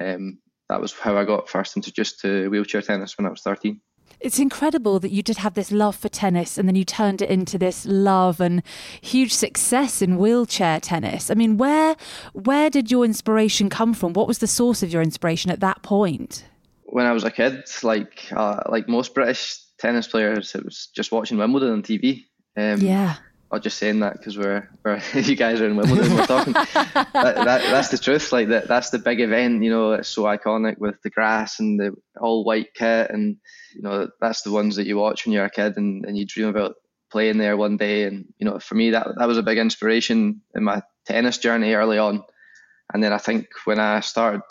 [0.00, 3.80] um, that was how I got first introduced to wheelchair tennis when I was 13.
[4.18, 7.30] It's incredible that you did have this love for tennis and then you turned it
[7.30, 8.62] into this love and
[9.00, 11.30] huge success in wheelchair tennis.
[11.30, 11.96] I mean, where
[12.34, 14.12] where did your inspiration come from?
[14.12, 16.44] What was the source of your inspiration at that point?
[16.84, 21.12] When I was a kid, like uh, like most British tennis players, it was just
[21.12, 22.24] watching Wimbledon on TV.
[22.56, 23.16] Um, yeah.
[23.52, 26.52] Or just saying that because we're, we're you guys are in Wimbledon, we're talking.
[26.54, 28.30] that, that, that's the truth.
[28.30, 29.64] Like that, that's the big event.
[29.64, 33.38] You know, it's so iconic with the grass and the all white kit, and
[33.74, 36.26] you know that's the ones that you watch when you're a kid and, and you
[36.26, 36.76] dream about
[37.10, 38.04] playing there one day.
[38.04, 41.74] And you know, for me, that that was a big inspiration in my tennis journey
[41.74, 42.22] early on.
[42.94, 44.42] And then I think when I started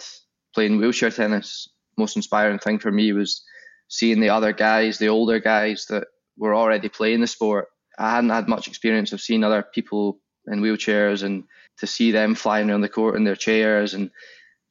[0.54, 3.46] playing wheelchair tennis, most inspiring thing for me was
[3.88, 6.08] seeing the other guys, the older guys that
[6.38, 10.62] were already playing the sport I hadn't had much experience of seeing other people in
[10.62, 11.44] wheelchairs and
[11.80, 14.10] to see them flying around the court in their chairs and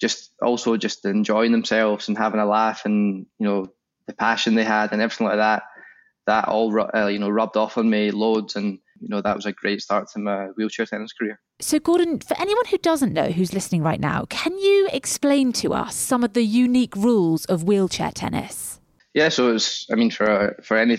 [0.00, 3.66] just also just enjoying themselves and having a laugh and you know
[4.06, 5.64] the passion they had and everything like that
[6.26, 9.46] that all uh, you know rubbed off on me loads and you know that was
[9.46, 11.40] a great start to my wheelchair tennis career.
[11.60, 15.74] So gordon for anyone who doesn't know who's listening right now can you explain to
[15.74, 18.80] us some of the unique rules of wheelchair tennis?
[19.14, 20.98] Yeah so it's i mean for for any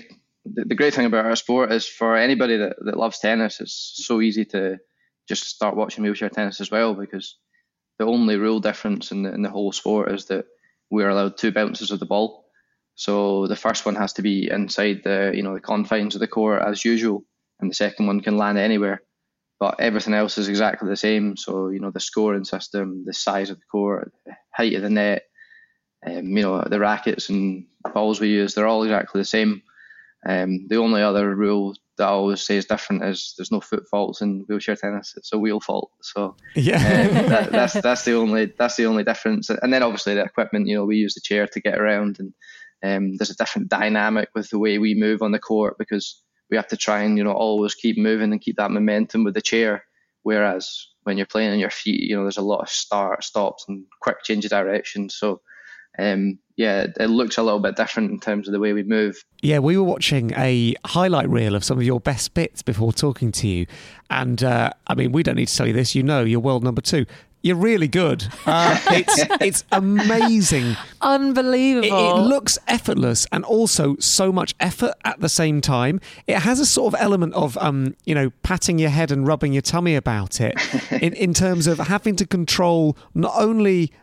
[0.54, 4.22] the, great thing about our sport is for anybody that, that loves tennis, it's so
[4.22, 4.78] easy to
[5.28, 7.38] just start watching wheelchair tennis as well because
[8.00, 10.46] the only rule difference in the, in the whole sport is that
[10.90, 12.46] we're allowed two bounces of the ball.
[12.96, 16.28] So the first one has to be inside the you know the confines of the
[16.28, 17.24] court as usual,
[17.60, 19.04] and the second one can land anywhere.
[19.60, 21.38] But everything else is exactly the same.
[21.38, 24.12] So you know the scoring system, the size of the court,
[24.52, 25.24] height of the net,
[26.06, 29.62] um, you know the rackets and balls we use, they're all exactly the same.
[30.26, 33.88] Um, the only other rule that I always say is different is there's no foot
[33.90, 35.14] faults in wheelchair tennis.
[35.16, 35.92] It's a wheel fault.
[36.02, 39.50] So yeah, um, that, that's that's the only that's the only difference.
[39.50, 40.68] And then obviously the equipment.
[40.68, 42.34] You know, we use the chair to get around, and
[42.84, 46.58] um, there's a different dynamic with the way we move on the court because we
[46.58, 49.42] have to try and you know always keep moving and keep that momentum with the
[49.42, 49.84] chair.
[50.24, 53.66] Whereas when you're playing on your feet, you know, there's a lot of start stops
[53.68, 55.10] and quick change of direction.
[55.10, 55.42] So
[55.98, 59.24] um, yeah, it, looks a little bit different in terms of the way we move.
[59.42, 63.32] Yeah, we were watching a highlight reel of some of your best bits before talking
[63.32, 63.66] to you.
[64.10, 66.66] And uh, I mean, we don't need to tell you this, you know, you're world
[66.66, 67.06] number two.
[67.44, 68.28] You're really good.
[68.46, 71.88] Uh, it's it's amazing, unbelievable.
[71.88, 76.02] It, it, looks effortless and also so much effort at the same time.
[76.28, 79.54] It has a sort of element of um, you know patting your head and rubbing
[79.54, 80.56] your tummy about it,
[80.92, 83.94] in in terms of having to control not only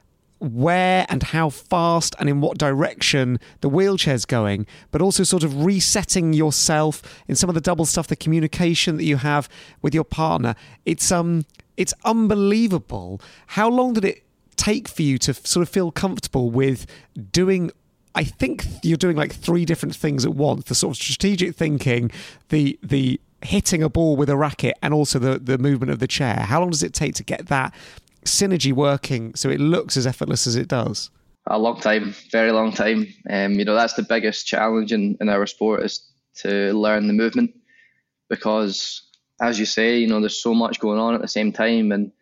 [0.55, 5.65] where and how fast and in what direction the wheelchair's going, but also sort of
[5.65, 9.49] resetting yourself in some of the double stuff, the communication that you have
[9.83, 10.55] with your partner.
[10.85, 11.45] It's um
[11.77, 13.21] it's unbelievable.
[13.49, 14.25] How long did it
[14.57, 16.87] take for you to sort of feel comfortable with
[17.33, 17.71] doing
[18.15, 20.65] I think you're doing like three different things at once.
[20.65, 22.11] The sort of strategic thinking,
[22.49, 26.07] the the hitting a ball with a racket and also the, the movement of the
[26.07, 26.37] chair.
[26.41, 27.75] How long does it take to get that
[28.27, 31.11] synergy working so it looks as effortless as it does?
[31.47, 33.07] A long time, very long time.
[33.31, 37.13] Um, you know, that's the biggest challenge in, in our sport is to learn the
[37.13, 37.55] movement
[38.29, 39.03] because,
[39.41, 42.13] as you say, you know, there's so much going on at the same time, and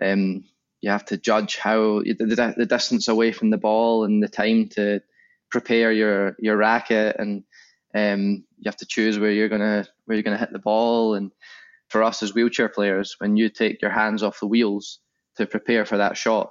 [0.00, 0.44] um,
[0.80, 4.68] you have to judge how the, the distance away from the ball and the time
[4.70, 5.00] to
[5.50, 7.44] prepare your your racket, and
[7.94, 11.14] um, you have to choose where you're gonna where you're gonna hit the ball.
[11.14, 11.32] And
[11.88, 15.00] for us as wheelchair players, when you take your hands off the wheels,
[15.36, 16.50] to prepare for that shot.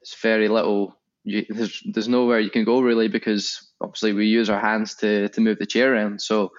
[0.00, 0.96] It's very little.
[1.24, 5.28] You, there's there's nowhere you can go really because obviously we use our hands to
[5.28, 6.20] to move the chair around.
[6.20, 6.50] So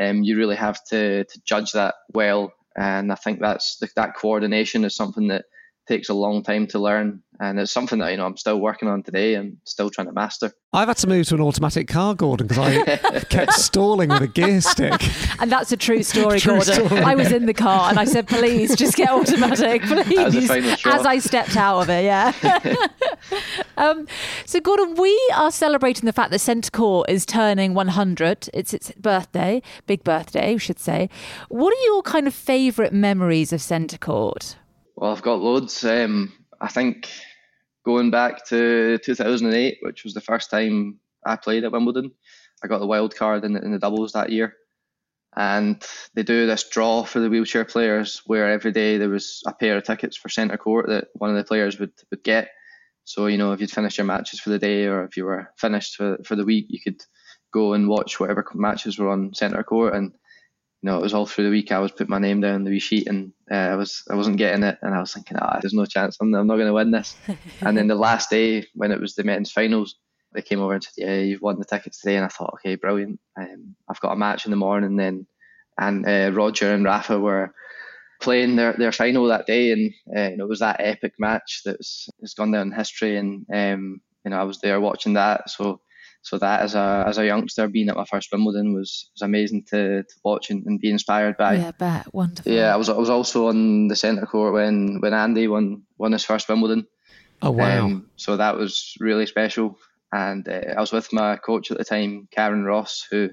[0.00, 2.52] um, you really have to to judge that well.
[2.76, 5.44] And I think that's that coordination is something that
[5.86, 8.88] takes a long time to learn and it's something that you know I'm still working
[8.88, 10.52] on today and still trying to master.
[10.72, 14.26] I've had to move to an automatic car, Gordon, because I kept stalling with a
[14.26, 15.00] gear stick.
[15.40, 16.86] And that's a true story, true Gordon.
[16.86, 17.00] Story.
[17.02, 21.18] I was in the car and I said, "Please, just get automatic, please." As I
[21.18, 22.32] stepped out of it, yeah.
[23.76, 24.06] um,
[24.46, 28.48] so, Gordon, we are celebrating the fact that Centre Court is turning 100.
[28.54, 31.08] It's its birthday, big birthday, we should say.
[31.48, 34.56] What are your kind of favourite memories of Centre Court?
[34.96, 35.84] Well, I've got loads.
[35.84, 37.10] Um, I think
[37.84, 42.12] going back to 2008, which was the first time I played at Wimbledon,
[42.62, 44.54] I got the wild card in the, in the doubles that year.
[45.36, 49.52] And they do this draw for the wheelchair players where every day there was a
[49.52, 52.50] pair of tickets for centre court that one of the players would, would get.
[53.02, 55.50] So, you know, if you'd finished your matches for the day or if you were
[55.58, 57.02] finished for, for the week, you could
[57.52, 59.94] go and watch whatever matches were on centre court.
[59.94, 60.12] And
[60.84, 61.72] you know, it was all through the week.
[61.72, 64.36] I was putting my name down the wee sheet, and uh, I was I wasn't
[64.36, 66.18] getting it, and I was thinking, ah, there's no chance.
[66.20, 67.16] I'm, I'm not going to win this.
[67.62, 69.94] and then the last day when it was the men's finals,
[70.34, 72.74] they came over and said, yeah, you've won the tickets today, and I thought, okay,
[72.74, 73.18] brilliant.
[73.34, 75.26] Um, I've got a match in the morning then,
[75.80, 77.54] and uh, Roger and Rafa were
[78.20, 81.62] playing their, their final that day, and uh, you know, it was that epic match
[81.64, 85.48] that's has gone down in history, and um, you know, I was there watching that,
[85.48, 85.80] so
[86.24, 89.64] so that as a as a youngster being at my first Wimbledon was was amazing
[89.64, 91.56] to, to watch and, and be inspired by.
[91.56, 92.50] Yeah, bet wonderful.
[92.50, 96.12] Yeah, I was I was also on the centre court when when Andy won won
[96.12, 96.86] his first Wimbledon.
[97.42, 97.84] Oh wow!
[97.84, 99.78] Um, so that was really special,
[100.12, 103.28] and uh, I was with my coach at the time, Karen Ross, who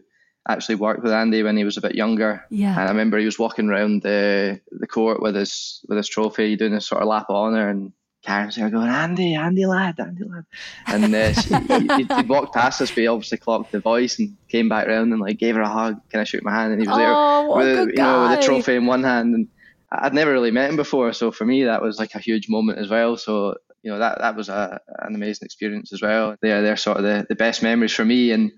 [0.50, 2.44] actually worked with Andy when he was a bit younger.
[2.50, 2.72] Yeah.
[2.72, 6.58] And I remember he was walking around the the court with his with his trophy,
[6.58, 10.24] doing a sort of lap of honour, and Karen's there going, Andy, Andy lad, Andy
[10.24, 10.46] lad.
[10.86, 11.50] And uh, she,
[11.98, 15.12] he, would walked past us, but he obviously clocked the voice and came back round
[15.12, 16.00] and like gave her a hug.
[16.10, 16.74] Can I shoot my hand?
[16.74, 19.34] And he was oh, there with, you know, with the trophy in one hand.
[19.34, 19.48] And
[19.92, 21.14] I'd never really met him before.
[21.14, 23.18] So for me, that was like a huge moment as well.
[23.18, 26.36] So, you know, that, that was a, an amazing experience as well.
[26.42, 28.32] They're, they're sort of the, the best memories for me.
[28.32, 28.52] And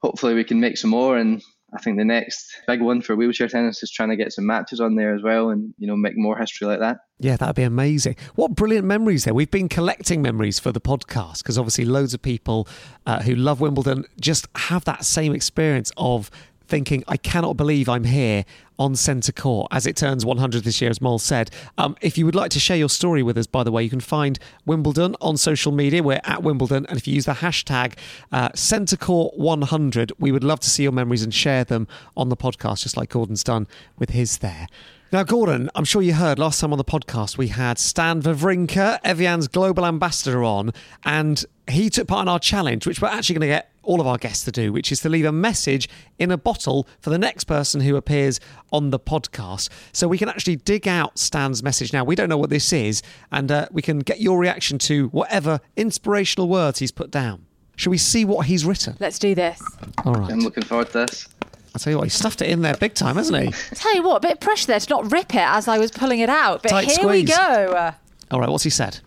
[0.00, 1.16] hopefully we can make some more.
[1.16, 1.42] And
[1.72, 4.80] I think the next big one for wheelchair tennis is trying to get some matches
[4.80, 6.98] on there as well and, you know, make more history like that.
[7.20, 8.16] Yeah, that'd be amazing.
[8.34, 9.34] What brilliant memories there.
[9.34, 12.66] We've been collecting memories for the podcast because obviously loads of people
[13.06, 16.30] uh, who love Wimbledon just have that same experience of
[16.70, 18.44] thinking, I cannot believe I'm here
[18.78, 21.50] on centre court as it turns 100 this year, as Mole said.
[21.76, 23.90] Um, if you would like to share your story with us, by the way, you
[23.90, 26.02] can find Wimbledon on social media.
[26.02, 26.86] We're at Wimbledon.
[26.86, 27.98] And if you use the hashtag
[28.32, 32.30] uh, centre court 100, we would love to see your memories and share them on
[32.30, 33.66] the podcast, just like Gordon's done
[33.98, 34.68] with his there.
[35.12, 39.00] Now, Gordon, I'm sure you heard last time on the podcast we had Stan Wawrinka,
[39.02, 40.72] Evian's global ambassador, on,
[41.04, 44.06] and he took part in our challenge, which we're actually going to get all of
[44.06, 45.88] our guests to do, which is to leave a message
[46.20, 48.38] in a bottle for the next person who appears
[48.72, 49.68] on the podcast.
[49.92, 52.04] So we can actually dig out Stan's message now.
[52.04, 55.58] We don't know what this is, and uh, we can get your reaction to whatever
[55.74, 57.46] inspirational words he's put down.
[57.74, 58.96] Shall we see what he's written?
[59.00, 59.60] Let's do this.
[60.04, 60.30] All right.
[60.30, 61.26] I'm looking forward to this.
[61.74, 63.48] I'll tell you what, he stuffed it in there big time, hasn't he?
[63.48, 65.78] I tell you what, a bit of pressure there to not rip it as I
[65.78, 66.62] was pulling it out.
[66.62, 67.94] But Tight here we go.
[68.30, 68.98] All right, what's he said?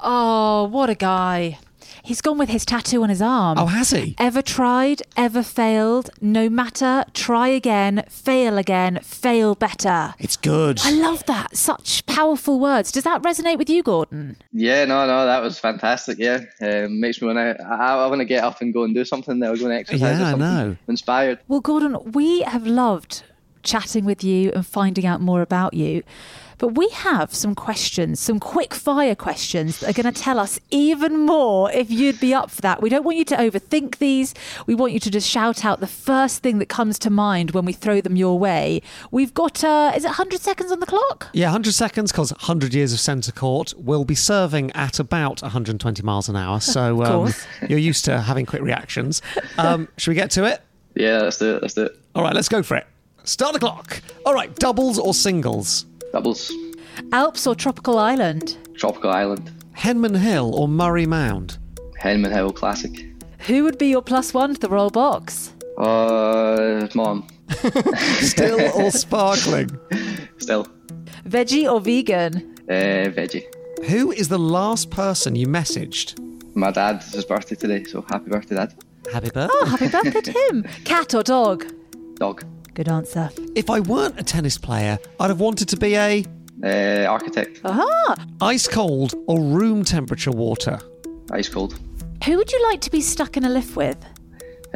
[0.00, 1.58] Oh, what a guy.
[2.08, 3.58] He's gone with his tattoo on his arm.
[3.58, 4.14] Oh, has he?
[4.16, 10.14] Ever tried, ever failed, no matter, try again, fail again, fail better.
[10.18, 10.80] It's good.
[10.84, 11.54] I love that.
[11.54, 12.90] Such powerful words.
[12.92, 14.38] Does that resonate with you, Gordon?
[14.54, 16.16] Yeah, no, no, that was fantastic.
[16.18, 17.62] Yeah, um, makes me want to.
[17.62, 19.38] I, I want to get up and go and do something.
[19.38, 20.18] There, go and exercise.
[20.18, 20.76] Yeah, or I know.
[20.88, 21.40] Inspired.
[21.46, 23.22] Well, Gordon, we have loved
[23.62, 26.02] chatting with you and finding out more about you.
[26.58, 30.58] But we have some questions, some quick fire questions that are going to tell us
[30.70, 32.82] even more if you'd be up for that.
[32.82, 34.34] We don't want you to overthink these.
[34.66, 37.64] We want you to just shout out the first thing that comes to mind when
[37.64, 38.82] we throw them your way.
[39.12, 41.28] We've got, uh, is it 100 seconds on the clock?
[41.32, 46.02] Yeah, 100 seconds because 100 years of centre court will be serving at about 120
[46.02, 46.60] miles an hour.
[46.60, 47.32] So um,
[47.68, 49.22] you're used to having quick reactions.
[49.58, 50.60] Um, should we get to it?
[50.94, 51.62] Yeah, let's do it.
[51.62, 51.98] Let's do it.
[52.16, 52.86] All right, let's go for it.
[53.22, 54.02] Start the clock.
[54.26, 55.84] All right, doubles or singles?
[56.12, 56.52] Doubles.
[57.12, 58.56] Alps or tropical island?
[58.74, 59.50] Tropical Island.
[59.76, 61.58] Henman Hill or Murray Mound?
[62.00, 62.92] Henman Hill Classic.
[63.40, 65.54] Who would be your plus one to the Royal Box?
[65.78, 67.26] Uh, mom.
[68.20, 69.70] Still or sparkling?
[70.38, 70.66] Still.
[71.24, 72.54] Veggie or vegan?
[72.68, 73.44] Uh, veggie.
[73.86, 76.18] Who is the last person you messaged?
[76.56, 78.74] My dad, it's his birthday today, so happy birthday, Dad.
[79.12, 79.54] Happy birthday.
[79.54, 80.62] Oh, happy birthday to him.
[80.84, 81.64] Cat or dog?
[82.16, 82.44] Dog.
[82.78, 83.28] Good answer.
[83.56, 86.24] If I weren't a tennis player, I'd have wanted to be a
[86.62, 87.60] Uh, architect.
[87.64, 88.14] Aha!
[88.40, 90.78] ice cold or room temperature water.
[91.32, 91.76] Ice cold.
[92.24, 93.96] Who would you like to be stuck in a lift with?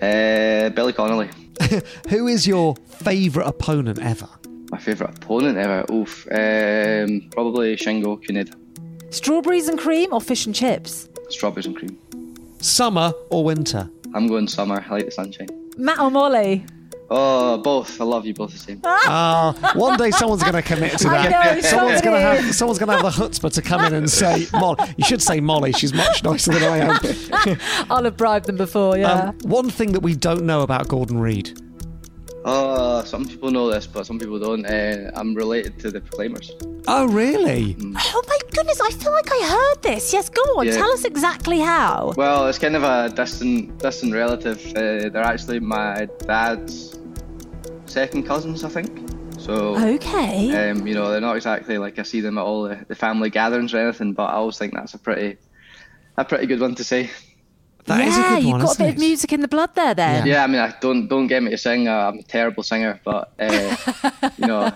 [0.02, 1.28] Uh, Billy Connolly.
[2.08, 4.28] Who is your favourite opponent ever?
[4.72, 5.84] My favourite opponent ever.
[5.92, 6.26] Oof.
[6.32, 8.54] Um, probably Shingo Kunieda.
[9.14, 11.08] Strawberries and cream or fish and chips?
[11.28, 11.96] Strawberries and cream.
[12.58, 13.88] Summer or winter?
[14.12, 14.84] I'm going summer.
[14.88, 15.46] I like the sunshine.
[15.76, 16.66] Matt or Mollie?
[17.14, 18.00] Oh, both.
[18.00, 18.80] I love you both the same.
[18.84, 21.56] Ah, one day someone's going to commit to I that.
[21.56, 24.10] know, someone's going to have someone's going to have the chutzpah to come in and
[24.10, 25.72] say, "Mollie." You should say Mollie.
[25.72, 27.58] She's much nicer than I am.
[27.90, 29.28] I'll have bribed them before, yeah.
[29.28, 31.60] Um, one thing that we don't know about Gordon Reid.
[32.44, 34.64] Oh, some people know this, but some people don't.
[34.64, 36.50] Uh, I'm related to the Proclaimers.
[36.88, 37.76] Oh, really?
[37.78, 40.12] oh my goodness, I feel like I heard this.
[40.12, 40.66] Yes, go on.
[40.66, 40.72] Yeah.
[40.76, 42.14] Tell us exactly how.
[42.16, 44.64] Well, it's kind of a distant, distant relative.
[44.70, 46.98] Uh, they're actually my dad's
[47.92, 48.90] second cousins, I think.
[49.38, 50.70] So, Okay.
[50.70, 53.30] um, you know, they're not exactly like I see them at all the, the family
[53.30, 55.36] gatherings or anything, but I always think that's a pretty,
[56.16, 57.10] a pretty good one to say.
[57.86, 59.74] That is yeah, a good you've got a isn't bit of music in the blood
[59.74, 60.26] there then.
[60.26, 61.88] Yeah, I mean, I don't don't get me to sing.
[61.88, 63.76] Uh, I'm a terrible singer, but uh,
[64.38, 64.70] you know,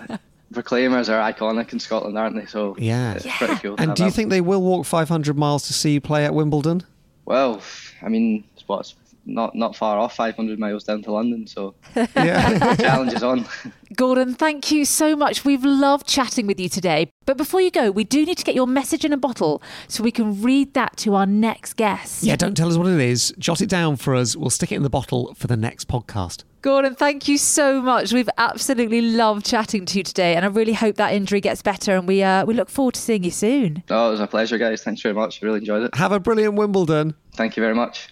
[0.53, 2.45] Proclaimers are iconic in Scotland, aren't they?
[2.47, 3.13] So Yeah.
[3.13, 3.75] it's pretty cool.
[3.77, 4.15] And do you them.
[4.15, 6.83] think they will walk 500 miles to see you play at Wimbledon?
[7.25, 7.61] Well,
[8.01, 8.93] I mean, it's what's
[9.27, 11.75] not not far off 500 miles down to London, so
[12.15, 12.75] Yeah.
[12.75, 13.45] challenge is on.
[13.95, 15.45] Gordon, thank you so much.
[15.45, 17.09] We've loved chatting with you today.
[17.25, 20.03] But before you go, we do need to get your message in a bottle so
[20.03, 22.23] we can read that to our next guest.
[22.23, 23.33] yeah, don't tell us what it is.
[23.37, 24.35] Jot it down for us.
[24.35, 26.43] We'll stick it in the bottle for the next podcast.
[26.61, 28.11] Gordon, thank you so much.
[28.11, 31.95] We've absolutely loved chatting to you today, and I really hope that injury gets better.
[31.95, 33.83] And we uh, we look forward to seeing you soon.
[33.89, 34.83] Oh, it was a pleasure, guys.
[34.83, 35.41] Thanks very much.
[35.41, 35.95] I really enjoyed it.
[35.95, 37.13] Have a brilliant Wimbledon.
[37.35, 38.09] Thank you very much.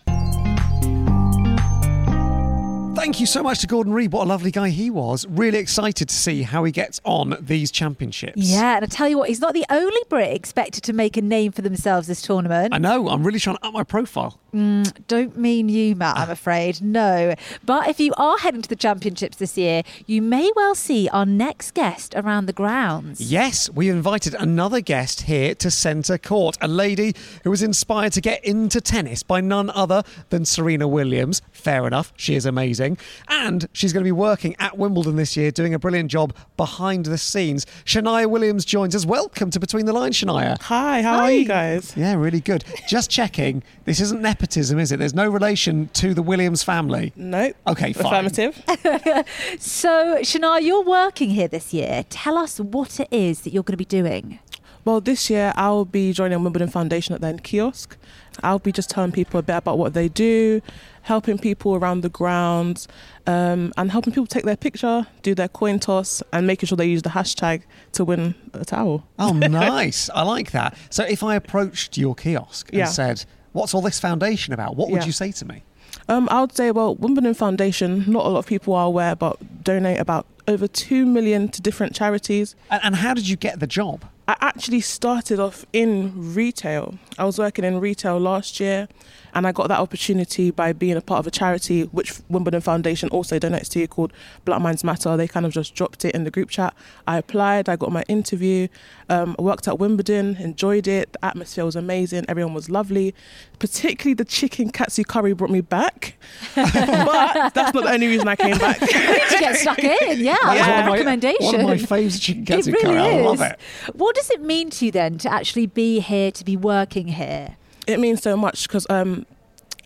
[2.96, 4.14] Thank you so much to Gordon Reid.
[4.14, 5.28] What a lovely guy he was.
[5.28, 8.38] Really excited to see how he gets on these championships.
[8.38, 11.22] Yeah, and I tell you what, he's not the only Brit expected to make a
[11.22, 12.74] name for themselves this tournament.
[12.74, 13.10] I know.
[13.10, 14.40] I'm really trying to up my profile.
[14.56, 16.32] Mm, don't mean you, Matt, I'm ah.
[16.32, 16.82] afraid.
[16.82, 17.36] No.
[17.66, 21.26] But if you are heading to the championships this year, you may well see our
[21.26, 23.20] next guest around the grounds.
[23.20, 28.22] Yes, we've invited another guest here to centre court, a lady who was inspired to
[28.22, 31.42] get into tennis by none other than Serena Williams.
[31.52, 32.85] Fair enough, she is amazing.
[32.86, 36.36] Recording, and she's going to be working at Wimbledon this year, doing a brilliant job
[36.58, 37.66] behind the scenes.
[37.86, 39.06] Shaniah Williams joins us.
[39.06, 40.62] Welcome to Between the Lines, Shaniah.
[40.62, 41.96] Hi, how are you guys?
[41.98, 42.64] Yeah, really good.
[42.88, 43.64] Just checking.
[43.86, 44.98] This isn't nepotism, is it?
[44.98, 47.12] There's no relation to the Williams family.
[47.16, 47.56] Nope.
[47.68, 48.26] Okay, fine.
[48.26, 48.62] Affirmative.
[49.60, 52.06] So, Shaniah, you're working here this year.
[52.10, 54.40] Tell us what it is that you're going to be doing.
[54.86, 57.98] Well, this year I'll be joining Wimbledon Foundation at their kiosk.
[58.44, 60.62] I'll be just telling people a bit about what they do,
[61.02, 62.88] helping people around the grounds,
[63.26, 66.86] um, and helping people take their picture, do their coin toss, and making sure they
[66.86, 67.64] use the hashtag
[67.94, 69.08] to win a towel.
[69.18, 70.08] Oh, nice.
[70.14, 70.78] I like that.
[70.92, 72.86] So if I approached your kiosk and Yeah.
[72.86, 74.76] said, What's all this foundation about?
[74.76, 75.06] What would Yeah.
[75.06, 75.64] you say to me?
[76.10, 79.64] Um, I would say, well, Wimbledon Foundation, not a lot of people are aware, but
[79.64, 82.54] donate about over 2 million to different charities.
[82.70, 84.04] And, and how did you get the job?
[84.28, 86.96] I actually started off in retail.
[87.18, 88.88] I was working in retail last year
[89.36, 93.10] and I got that opportunity by being a part of a charity which Wimbledon Foundation
[93.10, 94.14] also donates to called
[94.46, 95.18] Black Minds Matter.
[95.18, 96.74] They kind of just dropped it in the group chat.
[97.06, 98.70] I applied, I got my interview,
[99.10, 101.12] um, worked at Wimbledon, enjoyed it.
[101.14, 103.14] The atmosphere was amazing, everyone was lovely.
[103.60, 106.16] Particularly the chicken katsu curry brought me back.
[106.56, 108.80] but that's not the only reason I came back.
[108.80, 110.70] to get stuck in, yeah, That was yeah.
[110.70, 111.46] one of my- recommendation.
[111.46, 112.98] One of my favourite chicken katsu it really curry.
[113.00, 113.26] I is.
[113.26, 113.60] love it.
[113.94, 117.58] What does it mean to you then to actually be here, to be working here?
[117.88, 119.26] It means so much because um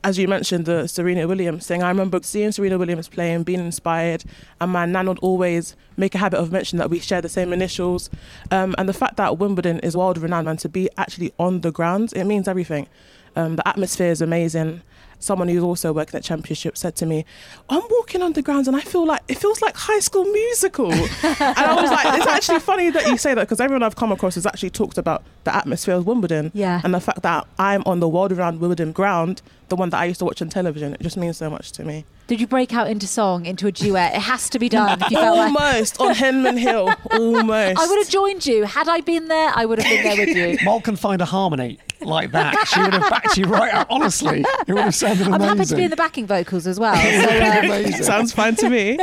[0.03, 3.59] as you mentioned the Serena Williams thing, I remember seeing Serena Williams play and being
[3.59, 4.23] inspired,
[4.61, 7.51] and my nan would always make a habit of mentioning that we share the same
[7.51, 8.09] initials,
[8.51, 11.71] um, and the fact that Wimbledon is world renowned and to be actually on the
[11.71, 12.87] grounds, it means everything.
[13.35, 14.81] Um, the atmosphere is amazing.
[15.19, 17.25] Someone who's also working at Championship said to me,
[17.69, 20.91] "I'm walking on the grounds and I feel like it feels like High School Musical,"
[20.93, 21.05] and
[21.41, 24.35] I was like, "It's actually funny that you say that because everyone I've come across
[24.35, 26.81] has actually talked about the atmosphere of Wimbledon, Yeah.
[26.83, 30.05] and the fact that I'm on the world around Wimbledon ground, the one that I
[30.05, 32.05] used to watch on television, it just means so much to me.
[32.27, 34.13] Did you break out into song, into a duet?
[34.15, 35.01] It has to be done.
[35.01, 37.79] If you felt like Almost on Henman Hill, almost.
[37.79, 38.65] I would have joined you.
[38.65, 40.57] Had I been there, I would have been there with you.
[40.65, 42.67] Mol can find a harmony like that.
[42.67, 43.87] She would have backed you right up.
[43.89, 45.33] Honestly, it would have sounded amazing.
[45.33, 45.57] I'm amazing.
[45.57, 46.95] happy to be in the backing vocals as well.
[47.19, 48.03] So, amazing.
[48.03, 48.97] Sounds fine to me.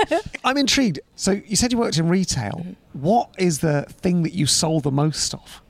[0.44, 1.00] I'm intrigued.
[1.16, 2.64] So you said you worked in retail.
[2.92, 5.62] What is the thing that you sold the most of?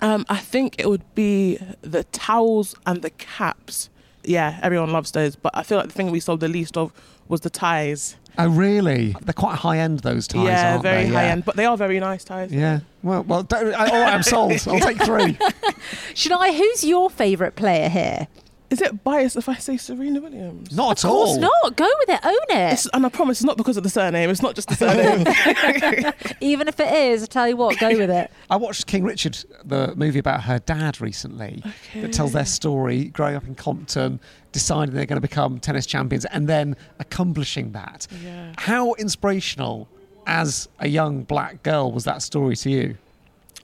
[0.00, 3.88] Um, I think it would be the towels and the caps.
[4.26, 6.92] Yeah, everyone loves those, but I feel like the thing we sold the least of
[7.28, 8.16] was the ties.
[8.38, 9.14] Oh, really?
[9.22, 10.00] They're quite high end.
[10.00, 11.08] Those ties, yeah, aren't very they?
[11.10, 11.32] high Yeah.
[11.32, 12.52] end, but they are very nice ties.
[12.52, 12.80] Yeah.
[13.02, 13.42] Well, well.
[13.44, 14.52] Don't, I, all right, I'm sold.
[14.68, 15.38] I'll take three.
[16.14, 16.52] Should I?
[16.52, 18.28] who's your favourite player here?
[18.68, 20.74] Is it biased if I say Serena Williams?
[20.74, 21.38] Not at Of course all.
[21.40, 21.76] not.
[21.76, 22.20] Go with it.
[22.24, 22.72] Own it.
[22.72, 24.28] It's, and I promise it's not because of the surname.
[24.28, 26.12] It's not just the surname.
[26.40, 28.30] Even if it is, I tell you what, go with it.
[28.50, 31.62] I watched King Richard, the movie about her dad recently,
[31.94, 34.18] that tells their story growing up in Compton,
[34.52, 38.08] deciding they're going to become tennis champions, and then accomplishing that.
[38.24, 38.52] Yeah.
[38.58, 39.88] How inspirational,
[40.26, 42.96] as a young black girl, was that story to you?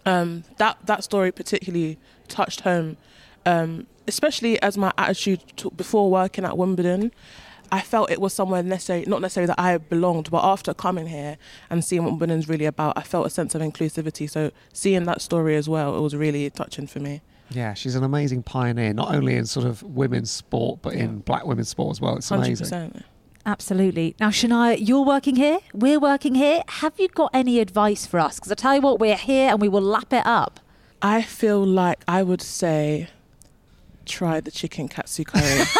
[0.04, 1.96] um, that that story particularly
[2.28, 2.96] touched home,
[3.46, 7.12] um, especially as my attitude to, before working at Wimbledon.
[7.70, 11.38] I felt it was somewhere necessary, not necessarily that I belonged, but after coming here
[11.70, 14.28] and seeing what Wimbledon's really about, I felt a sense of inclusivity.
[14.28, 17.22] So seeing that story as well, it was really touching for me.
[17.50, 21.46] Yeah, she's an amazing pioneer, not only in sort of women's sport, but in black
[21.46, 22.16] women's sport as well.
[22.16, 23.04] It's Hundred amazing.
[23.44, 24.14] Absolutely.
[24.20, 25.58] Now, Shaniah, you're working here.
[25.72, 26.62] We're working here.
[26.68, 28.36] Have you got any advice for us?
[28.36, 30.60] Because I tell you what, we're here and we will lap it up.
[31.00, 33.08] I feel like I would say,
[34.06, 35.64] try the chicken katsu curry.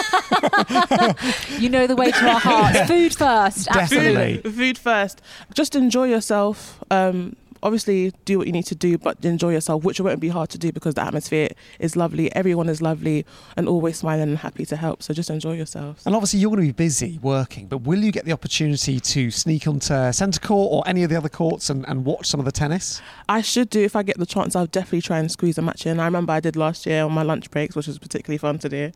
[1.59, 2.81] You know the way to our hearts.
[2.89, 3.69] Food first.
[3.69, 4.13] Absolutely.
[4.13, 4.43] Definitely.
[4.43, 5.23] food, food first.
[5.55, 6.83] Just enjoy yourself.
[6.91, 10.51] Um, obviously, do what you need to do, but enjoy yourself, which won't be hard
[10.51, 11.49] to do because the atmosphere
[11.79, 12.35] is lovely.
[12.35, 13.25] Everyone is lovely
[13.57, 15.03] and always smiling and happy to help.
[15.03, 16.05] So just enjoy yourselves.
[16.07, 19.31] And obviously, you're going to be busy working, but will you get the opportunity to
[19.31, 22.47] sneak onto centre court or any of the other courts and, and watch some of
[22.47, 23.01] the tennis?
[23.29, 24.55] I should do if I get the chance.
[24.57, 26.01] I'll definitely try and squeeze a match in.
[26.01, 28.69] I remember I did last year on my lunch breaks, which was particularly fun to
[28.69, 28.93] do.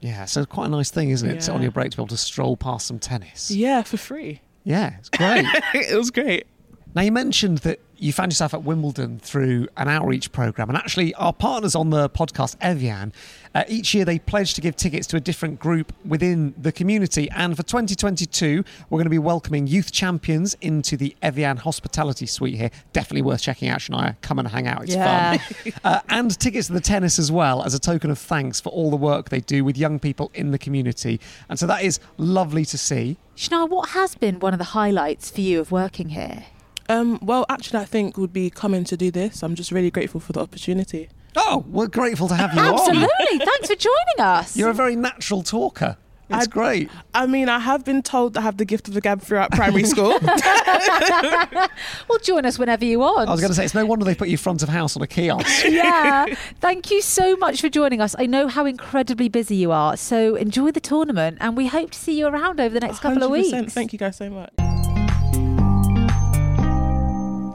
[0.00, 1.54] Yeah, so quite a nice thing, isn't it, Yeah.
[1.54, 3.50] on your break to be able to stroll past some tennis?
[3.50, 4.42] Yeah, for free.
[4.64, 5.46] Yeah, it's great.
[5.74, 6.46] it was great.
[6.94, 11.14] now, you mentioned that you found yourself at Wimbledon through an outreach programme, and actually,
[11.14, 13.12] our partners on the podcast, Evian,
[13.54, 17.30] uh, each year they pledge to give tickets to a different group within the community.
[17.30, 22.56] And for 2022, we're going to be welcoming youth champions into the Evian hospitality suite
[22.56, 22.70] here.
[22.92, 24.16] Definitely worth checking out, Shaniah.
[24.22, 25.36] Come and hang out, it's Yeah.
[25.38, 25.72] fun.
[25.84, 28.90] uh, and tickets to the tennis as well as a token of thanks for all
[28.90, 31.20] the work they do with young people in the community.
[31.48, 33.16] And so that is lovely to see.
[33.36, 36.44] Shaniah, what has been one of the highlights for you of working here?
[36.88, 39.42] Um, well, actually, I think would be coming to do this.
[39.42, 41.08] I'm just really grateful for the opportunity.
[41.36, 42.74] Oh, we're grateful to have you on.
[42.74, 43.38] Absolutely.
[43.38, 44.56] Thanks for joining us.
[44.56, 45.96] You're a very natural talker.
[46.30, 46.90] It's I- great.
[47.12, 49.84] I mean, I have been told I have the gift of the gab throughout primary
[49.84, 50.18] school.
[52.08, 53.28] Well, join us whenever you want.
[53.28, 55.02] I was going to say, it's no wonder they put you front of house on
[55.02, 55.64] a kiosk.
[55.68, 56.26] yeah.
[56.60, 58.14] Thank you so much for joining us.
[58.18, 61.98] I know how incredibly busy you are, so enjoy the tournament, and we hope to
[61.98, 63.72] see you around over the next couple of weeks.
[63.72, 64.93] Thank you guys so much.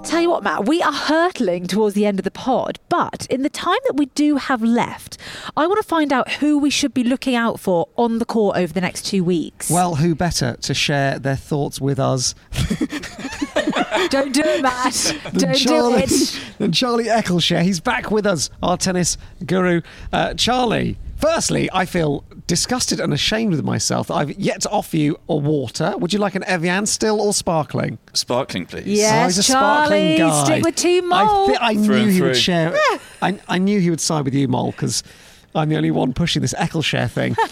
[0.10, 3.44] Tell you what, Matt, we are hurtling towards the end of the pod, but in
[3.44, 5.20] the time that we do have left,
[5.56, 8.58] I want to find out who we should be looking out for on the court
[8.58, 9.70] over the next two weeks.
[9.70, 12.34] Well, who better to share their thoughts with us
[14.10, 15.16] don't do it, Matt.
[15.34, 16.40] Don't Charlie, do it.
[16.58, 17.62] than Charlie Eccleshare?
[17.62, 19.82] He's back with us, our tennis guru.
[20.12, 24.98] Uh, Charlie, firstly, I feel disgusted and ashamed with myself that I've yet to offer
[24.98, 25.94] you a water.
[25.98, 28.00] Would you like an Evian still or sparkling?
[28.14, 28.86] Sparkling, please.
[28.88, 28.94] Yeah.
[28.94, 30.44] Oh, Yes, he's a sparkling Charlie, guy.
[30.46, 31.48] stick with Team I, Mole.
[31.48, 32.76] thi- I Through knew and he would share.
[33.22, 35.04] I, I knew he would side with you, Mole, because
[35.56, 37.36] I'm the only one pushing this Eccleshare thing.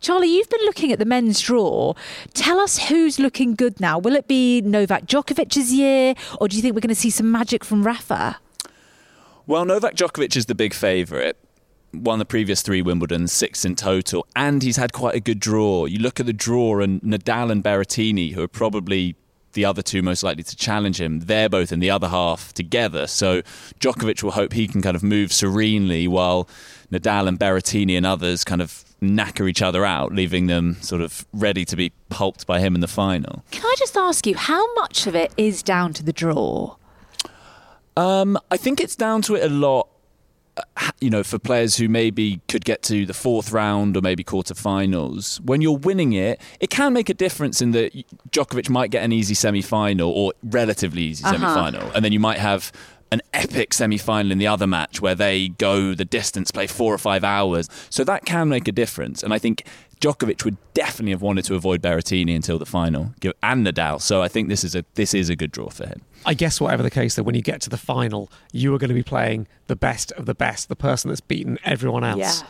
[0.00, 1.94] Charlie, you've been looking at the men's draw.
[2.34, 3.98] Tell us who's looking good now.
[4.00, 7.30] Will it be Novak Djokovic's year, or do you think we're going to see some
[7.30, 8.38] magic from Rafa?
[9.46, 11.36] Well, Novak Djokovic is the big favourite.
[11.94, 15.84] Won the previous three Wimbledon, six in total, and he's had quite a good draw.
[15.84, 19.14] You look at the draw, and Nadal and Berrettini, who are probably
[19.52, 23.06] the other two most likely to challenge him, they're both in the other half together.
[23.06, 23.42] So
[23.80, 26.48] Djokovic will hope he can kind of move serenely while
[26.90, 31.26] Nadal and Berrettini and others kind of knacker each other out, leaving them sort of
[31.32, 33.44] ready to be pulped by him in the final.
[33.50, 36.76] Can I just ask you, how much of it is down to the draw?
[37.96, 39.88] Um, I think it's down to it a lot.
[41.00, 45.40] You know, for players who maybe could get to the fourth round or maybe quarterfinals,
[45.40, 47.92] when you're winning it, it can make a difference in that
[48.30, 51.34] Djokovic might get an easy semi-final or relatively easy Uh-huh.
[51.34, 52.70] semi-final, and then you might have
[53.10, 56.98] an epic semi-final in the other match where they go the distance, play four or
[56.98, 57.68] five hours.
[57.90, 59.64] So that can make a difference, and I think
[60.02, 64.00] Djokovic would definitely have wanted to avoid Berrettini until the final, and Nadal.
[64.00, 66.02] So I think this is a this is a good draw for him.
[66.26, 68.88] I guess whatever the case, that when you get to the final, you are going
[68.88, 72.40] to be playing the best of the best, the person that's beaten everyone else.
[72.40, 72.48] Yeah.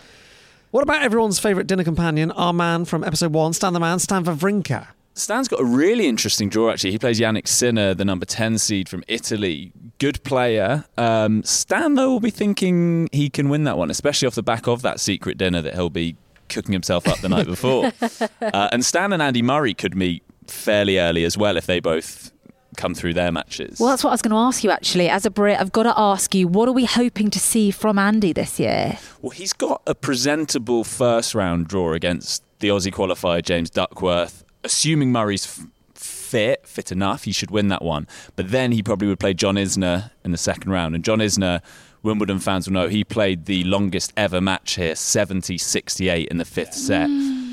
[0.70, 4.24] What about everyone's favourite dinner companion, our man from episode one, Stan the Man, Stan
[4.24, 4.88] Wawrinka?
[5.14, 6.92] Stan's got a really interesting draw, actually.
[6.92, 9.70] He plays Jannik Sinner, the number 10 seed from Italy.
[9.98, 10.86] Good player.
[10.96, 14.66] Um, Stan, though, will be thinking he can win that one, especially off the back
[14.66, 16.16] of that secret dinner that he'll be
[16.52, 17.92] cooking himself up the night before.
[18.40, 22.32] Uh, and Stan and Andy Murray could meet fairly early as well if they both
[22.76, 23.78] come through their matches.
[23.78, 25.08] Well, that's what I was going to ask you actually.
[25.08, 27.98] As a Brit, I've got to ask you, what are we hoping to see from
[27.98, 28.98] Andy this year?
[29.20, 34.44] Well, he's got a presentable first round draw against the Aussie qualifier James Duckworth.
[34.64, 38.06] Assuming Murray's f- fit, fit enough, he should win that one.
[38.36, 40.94] But then he probably would play John Isner in the second round.
[40.94, 41.60] And John Isner,
[42.02, 46.44] Wimbledon fans will know, he played the longest ever match here, 70 68 in the
[46.44, 47.08] fifth set.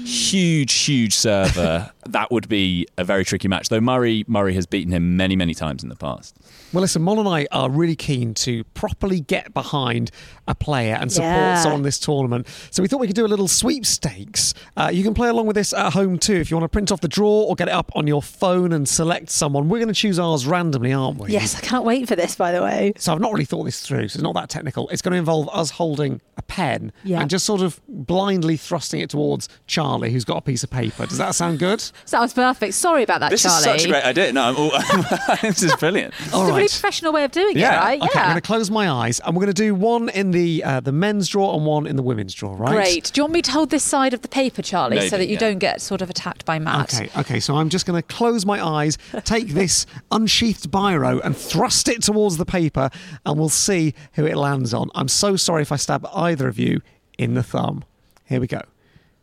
[0.05, 1.91] Huge, huge server.
[2.07, 3.69] that would be a very tricky match.
[3.69, 6.35] Though Murray, Murray has beaten him many, many times in the past.
[6.71, 10.11] Well, listen, Mol and I are really keen to properly get behind
[10.47, 11.61] a player and support Yeah.
[11.61, 12.47] someone in this tournament.
[12.71, 14.53] So we thought we could do a little sweepstakes.
[14.77, 16.91] Uh, you can play along with this at home too if you want to print
[16.91, 19.69] off the draw or get it up on your phone and select someone.
[19.69, 21.31] We're going to choose ours randomly, aren't we?
[21.31, 22.93] Yes, I can't wait for this, by the way.
[22.97, 24.89] So I've not really thought this through, so it's not that technical.
[24.89, 27.21] It's going to involve us holding a pen Yeah.
[27.21, 31.05] and just sort of blindly thrusting it towards Charlie, who's got a piece of paper.
[31.05, 31.83] Does that sound good?
[32.05, 32.73] Sounds perfect.
[32.73, 33.57] Sorry about that, This Charlie.
[33.57, 34.33] is such a great idea.
[34.33, 34.71] No, I'm all,
[35.41, 36.13] this is brilliant.
[36.33, 36.71] All It's a really right.
[36.71, 37.99] professional way of doing it, right?
[37.99, 38.05] Yeah.
[38.05, 40.63] Okay, I'm going to close my eyes and we're going to do one in the
[40.63, 42.73] uh, the men's draw and one in the women's draw, right?
[42.73, 43.11] Great.
[43.13, 45.33] Do you want me to hold this side of the paper, Charlie, so that you
[45.33, 45.39] yeah.
[45.39, 46.93] don't get sort of attacked by Matt?
[46.93, 51.35] Okay, okay, so I'm just going to close my eyes, take this unsheathed biro and
[51.35, 52.89] thrust it towards the paper,
[53.25, 54.89] and we'll see who it lands on.
[54.95, 56.81] I'm so sorry if I stab either of you
[57.17, 57.83] in the thumb.
[58.25, 58.61] Here we go.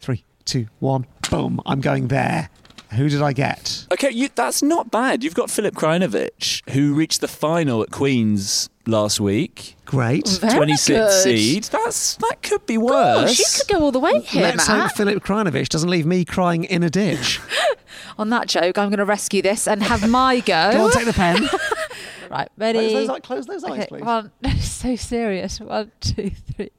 [0.00, 1.60] Three, two, one, boom.
[1.66, 2.50] I'm going there.
[2.96, 3.86] Who did I get?
[3.92, 5.22] Okay, you, that's not bad.
[5.22, 9.76] You've got Filip Krajinovic, who reached the final at Queen's last week.
[9.84, 10.26] Great.
[10.40, 11.10] Very 26 good.
[11.22, 11.64] seed.
[11.64, 13.36] That's that could be worse.
[13.36, 14.80] Gosh, you could go all the way here, Let's Matt.
[14.88, 17.40] hope Filip Krajinovic doesn't leave me crying in a ditch.
[18.18, 20.72] On that joke, I'm going to rescue this and have my go.
[20.72, 21.48] Go on, take the pen.
[22.30, 22.78] right, ready?
[22.78, 24.02] Close those, eyes- close those eyes, Okay, please.
[24.02, 24.32] one.
[24.60, 25.60] so serious.
[25.60, 26.70] One, two, three.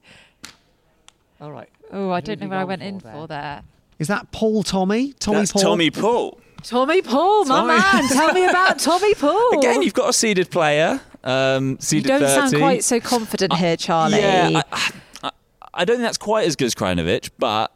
[1.40, 1.68] All right.
[1.92, 3.12] Oh, I Who don't know you where I went for in there?
[3.12, 3.62] for there.
[3.98, 5.12] Is that Paul Tommy?
[5.14, 5.62] Tommy That's Paul?
[5.62, 6.40] Tommy Paul.
[6.62, 7.68] Tommy Paul, my Tommy.
[8.02, 8.08] man.
[8.08, 9.58] Tell me about Tommy Paul.
[9.58, 11.00] Again, you've got a seeded player.
[11.24, 12.26] Um, you don't 30.
[12.32, 14.18] sound quite so confident here, Charlie.
[14.18, 14.90] Yeah, I,
[15.22, 15.30] I,
[15.74, 17.72] I don't think that's quite as good as Krajinovic, but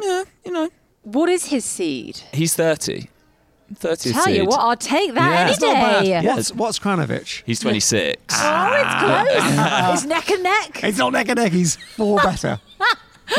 [0.00, 0.68] yeah, you know,
[1.02, 2.20] what is his seed?
[2.32, 3.08] he's 30.
[3.74, 5.40] 30 Tell you what, I'll take that Yeah.
[5.40, 6.02] any It's Not bad.
[6.04, 6.26] day.
[6.26, 7.42] What's, what's Krajinovic?
[7.46, 8.22] He's 26.
[8.32, 8.94] Oh, it's
[9.38, 9.94] close.
[9.94, 10.84] it's neck and neck.
[10.84, 11.52] It's not neck and neck.
[11.52, 12.60] He's four better.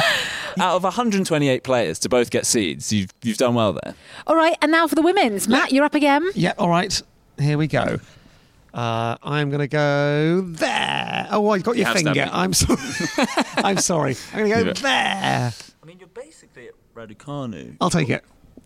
[0.60, 3.96] out of 128 players to both get seeds, you've you've done well there.
[4.28, 5.48] All right, and now for the women's.
[5.48, 6.30] Matt, you're up again.
[6.36, 7.02] Yeah, all right.
[7.40, 8.00] Here we go.
[8.74, 11.28] Uh, I'm going to go there.
[11.32, 12.14] Oh, I got your have finger.
[12.14, 12.40] stabbed me.
[12.40, 12.80] I'm sorry.
[13.58, 14.16] I'm sorry.
[14.34, 14.74] I'm going to go Yeah.
[14.74, 15.54] there.
[15.82, 17.76] I mean, you're basically at Raducanu.
[17.80, 18.24] I'll take it.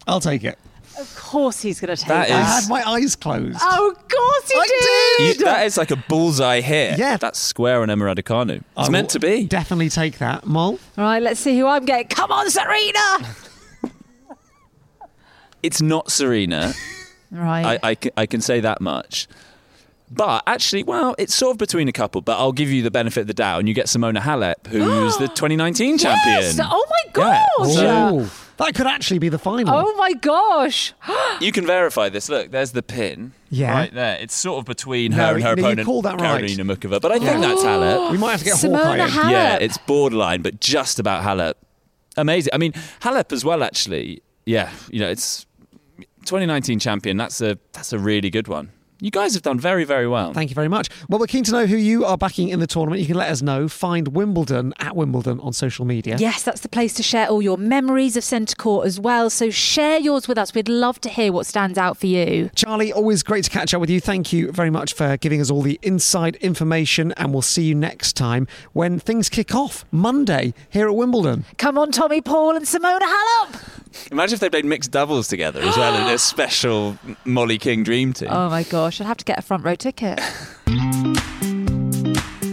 [0.08, 0.58] I'll take it.
[1.00, 2.36] Of course he's going to take That that.
[2.36, 3.60] I is- had my eyes closed.
[3.62, 5.38] Oh, of course he I did.
[5.40, 6.98] You- that is like a bullseye hit.
[6.98, 7.18] Yeah.
[7.18, 8.64] that's square on Emma Raducanu.
[8.76, 9.46] I It's meant will to be.
[9.46, 10.46] Definitely take that.
[10.46, 10.80] Mol?
[10.98, 12.08] All right, let's see who I'm getting.
[12.08, 13.00] Come on, Serena.
[15.64, 16.74] It's not Serena.
[17.32, 17.80] Right.
[17.84, 19.28] I, I, ca- I can say that much.
[20.10, 22.22] But actually, well, it's sort of between a couple.
[22.22, 25.18] But I'll give you the benefit of the doubt, and you get Simona Halep, who's
[25.18, 26.42] the 2019 champion.
[26.42, 26.60] Yes.
[26.62, 27.12] Oh my Yeah.
[27.58, 27.74] gosh.
[27.74, 27.88] So-
[28.30, 29.74] Oh, that could actually be the final.
[29.74, 30.94] Oh my gosh.
[31.40, 32.30] You can verify this.
[32.30, 33.32] Look, there's the pin.
[33.52, 33.72] Yeah.
[33.74, 34.18] Right there.
[34.20, 36.44] It's sort of between her No, and her no, you opponent, called that right.
[36.44, 37.00] Karolína Muchová.
[37.00, 38.12] But I think that's Halep.
[38.12, 39.08] we might have to get Simona Hawkeye.
[39.28, 39.32] Halep.
[39.32, 41.54] Yeah, it's borderline, but just about Halep.
[42.18, 42.52] Amazing.
[42.54, 43.62] I mean, Halep as well.
[43.62, 44.72] Actually, yeah.
[44.90, 45.46] You know, it's
[46.26, 47.18] 2019 champion.
[47.18, 48.72] That's a that's a really good one.
[49.00, 50.34] You guys have done very very well.
[50.34, 50.90] Thank you very much.
[51.08, 53.00] Well, we're keen to know who you are backing in the tournament.
[53.00, 53.68] You can let us know.
[53.68, 56.18] Find Wimbledon at Wimbledon on social media.
[56.18, 59.30] Yes, that's the place to share all your memories of Centre Court as well.
[59.30, 60.56] So share yours with us.
[60.56, 62.50] We'd love to hear what stands out for you.
[62.56, 64.00] Charlie, always great to catch up with you.
[64.00, 67.76] Thank you very much for giving us all the inside information, and we'll see you
[67.76, 71.46] next time when things kick off Monday here at Wimbledon.
[71.58, 73.78] Come on, Tommy Paul and Simona Halep.
[74.12, 78.14] Imagine if they played mixed doubles together as well in a special Mollie King dream
[78.14, 78.30] team.
[78.32, 80.20] Oh my gosh, I'd have to get a front row ticket.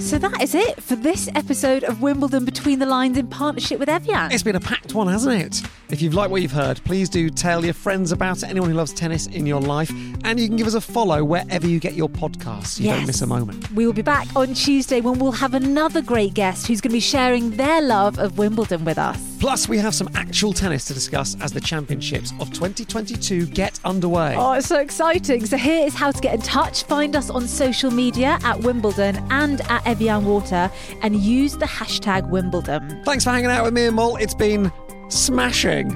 [0.05, 3.89] So that is it for this episode of Wimbledon Between the Lines in partnership with
[3.89, 4.31] Evian.
[4.31, 5.63] It's been a packed one, hasn't it?
[5.89, 8.77] If you've liked what you've heard, please do tell your friends about it, anyone who
[8.77, 9.91] loves tennis in your life,
[10.25, 12.79] and you can give us a follow wherever you get your podcasts.
[12.79, 13.71] You don't miss a moment.
[13.73, 16.97] We will be back on Tuesday when we'll have another great guest who's going to
[16.97, 19.35] be sharing their love of Wimbledon with us.
[19.41, 24.35] Plus, we have some actual tennis to discuss as the championships of 2022 get underway.
[24.39, 25.45] Oh, it's so exciting.
[25.45, 26.85] So here is how to get in touch.
[26.85, 30.69] Find us on social media at Wimbledon and at Evian Water
[31.03, 33.03] and use the hashtag Wimbledon.
[33.05, 34.17] Thanks for hanging out with me and Mol.
[34.17, 34.73] It's been
[35.09, 35.93] smashing.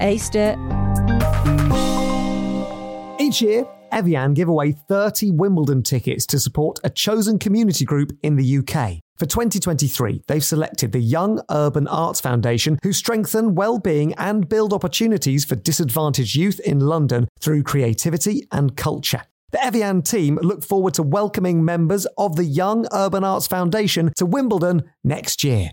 [0.00, 0.56] Aced it.
[3.20, 8.36] Each year, Evian give away 30 Wimbledon tickets to support a chosen community group in
[8.36, 9.00] the UK.
[9.16, 15.44] For 2023, they've selected the Young Urban Arts Foundation, who strengthen well-being and build opportunities
[15.44, 19.22] for disadvantaged youth in London through creativity and culture.
[19.52, 24.24] The Evian team look forward to welcoming members of the Young Urban Arts Foundation to
[24.24, 25.70] Wimbledon next year.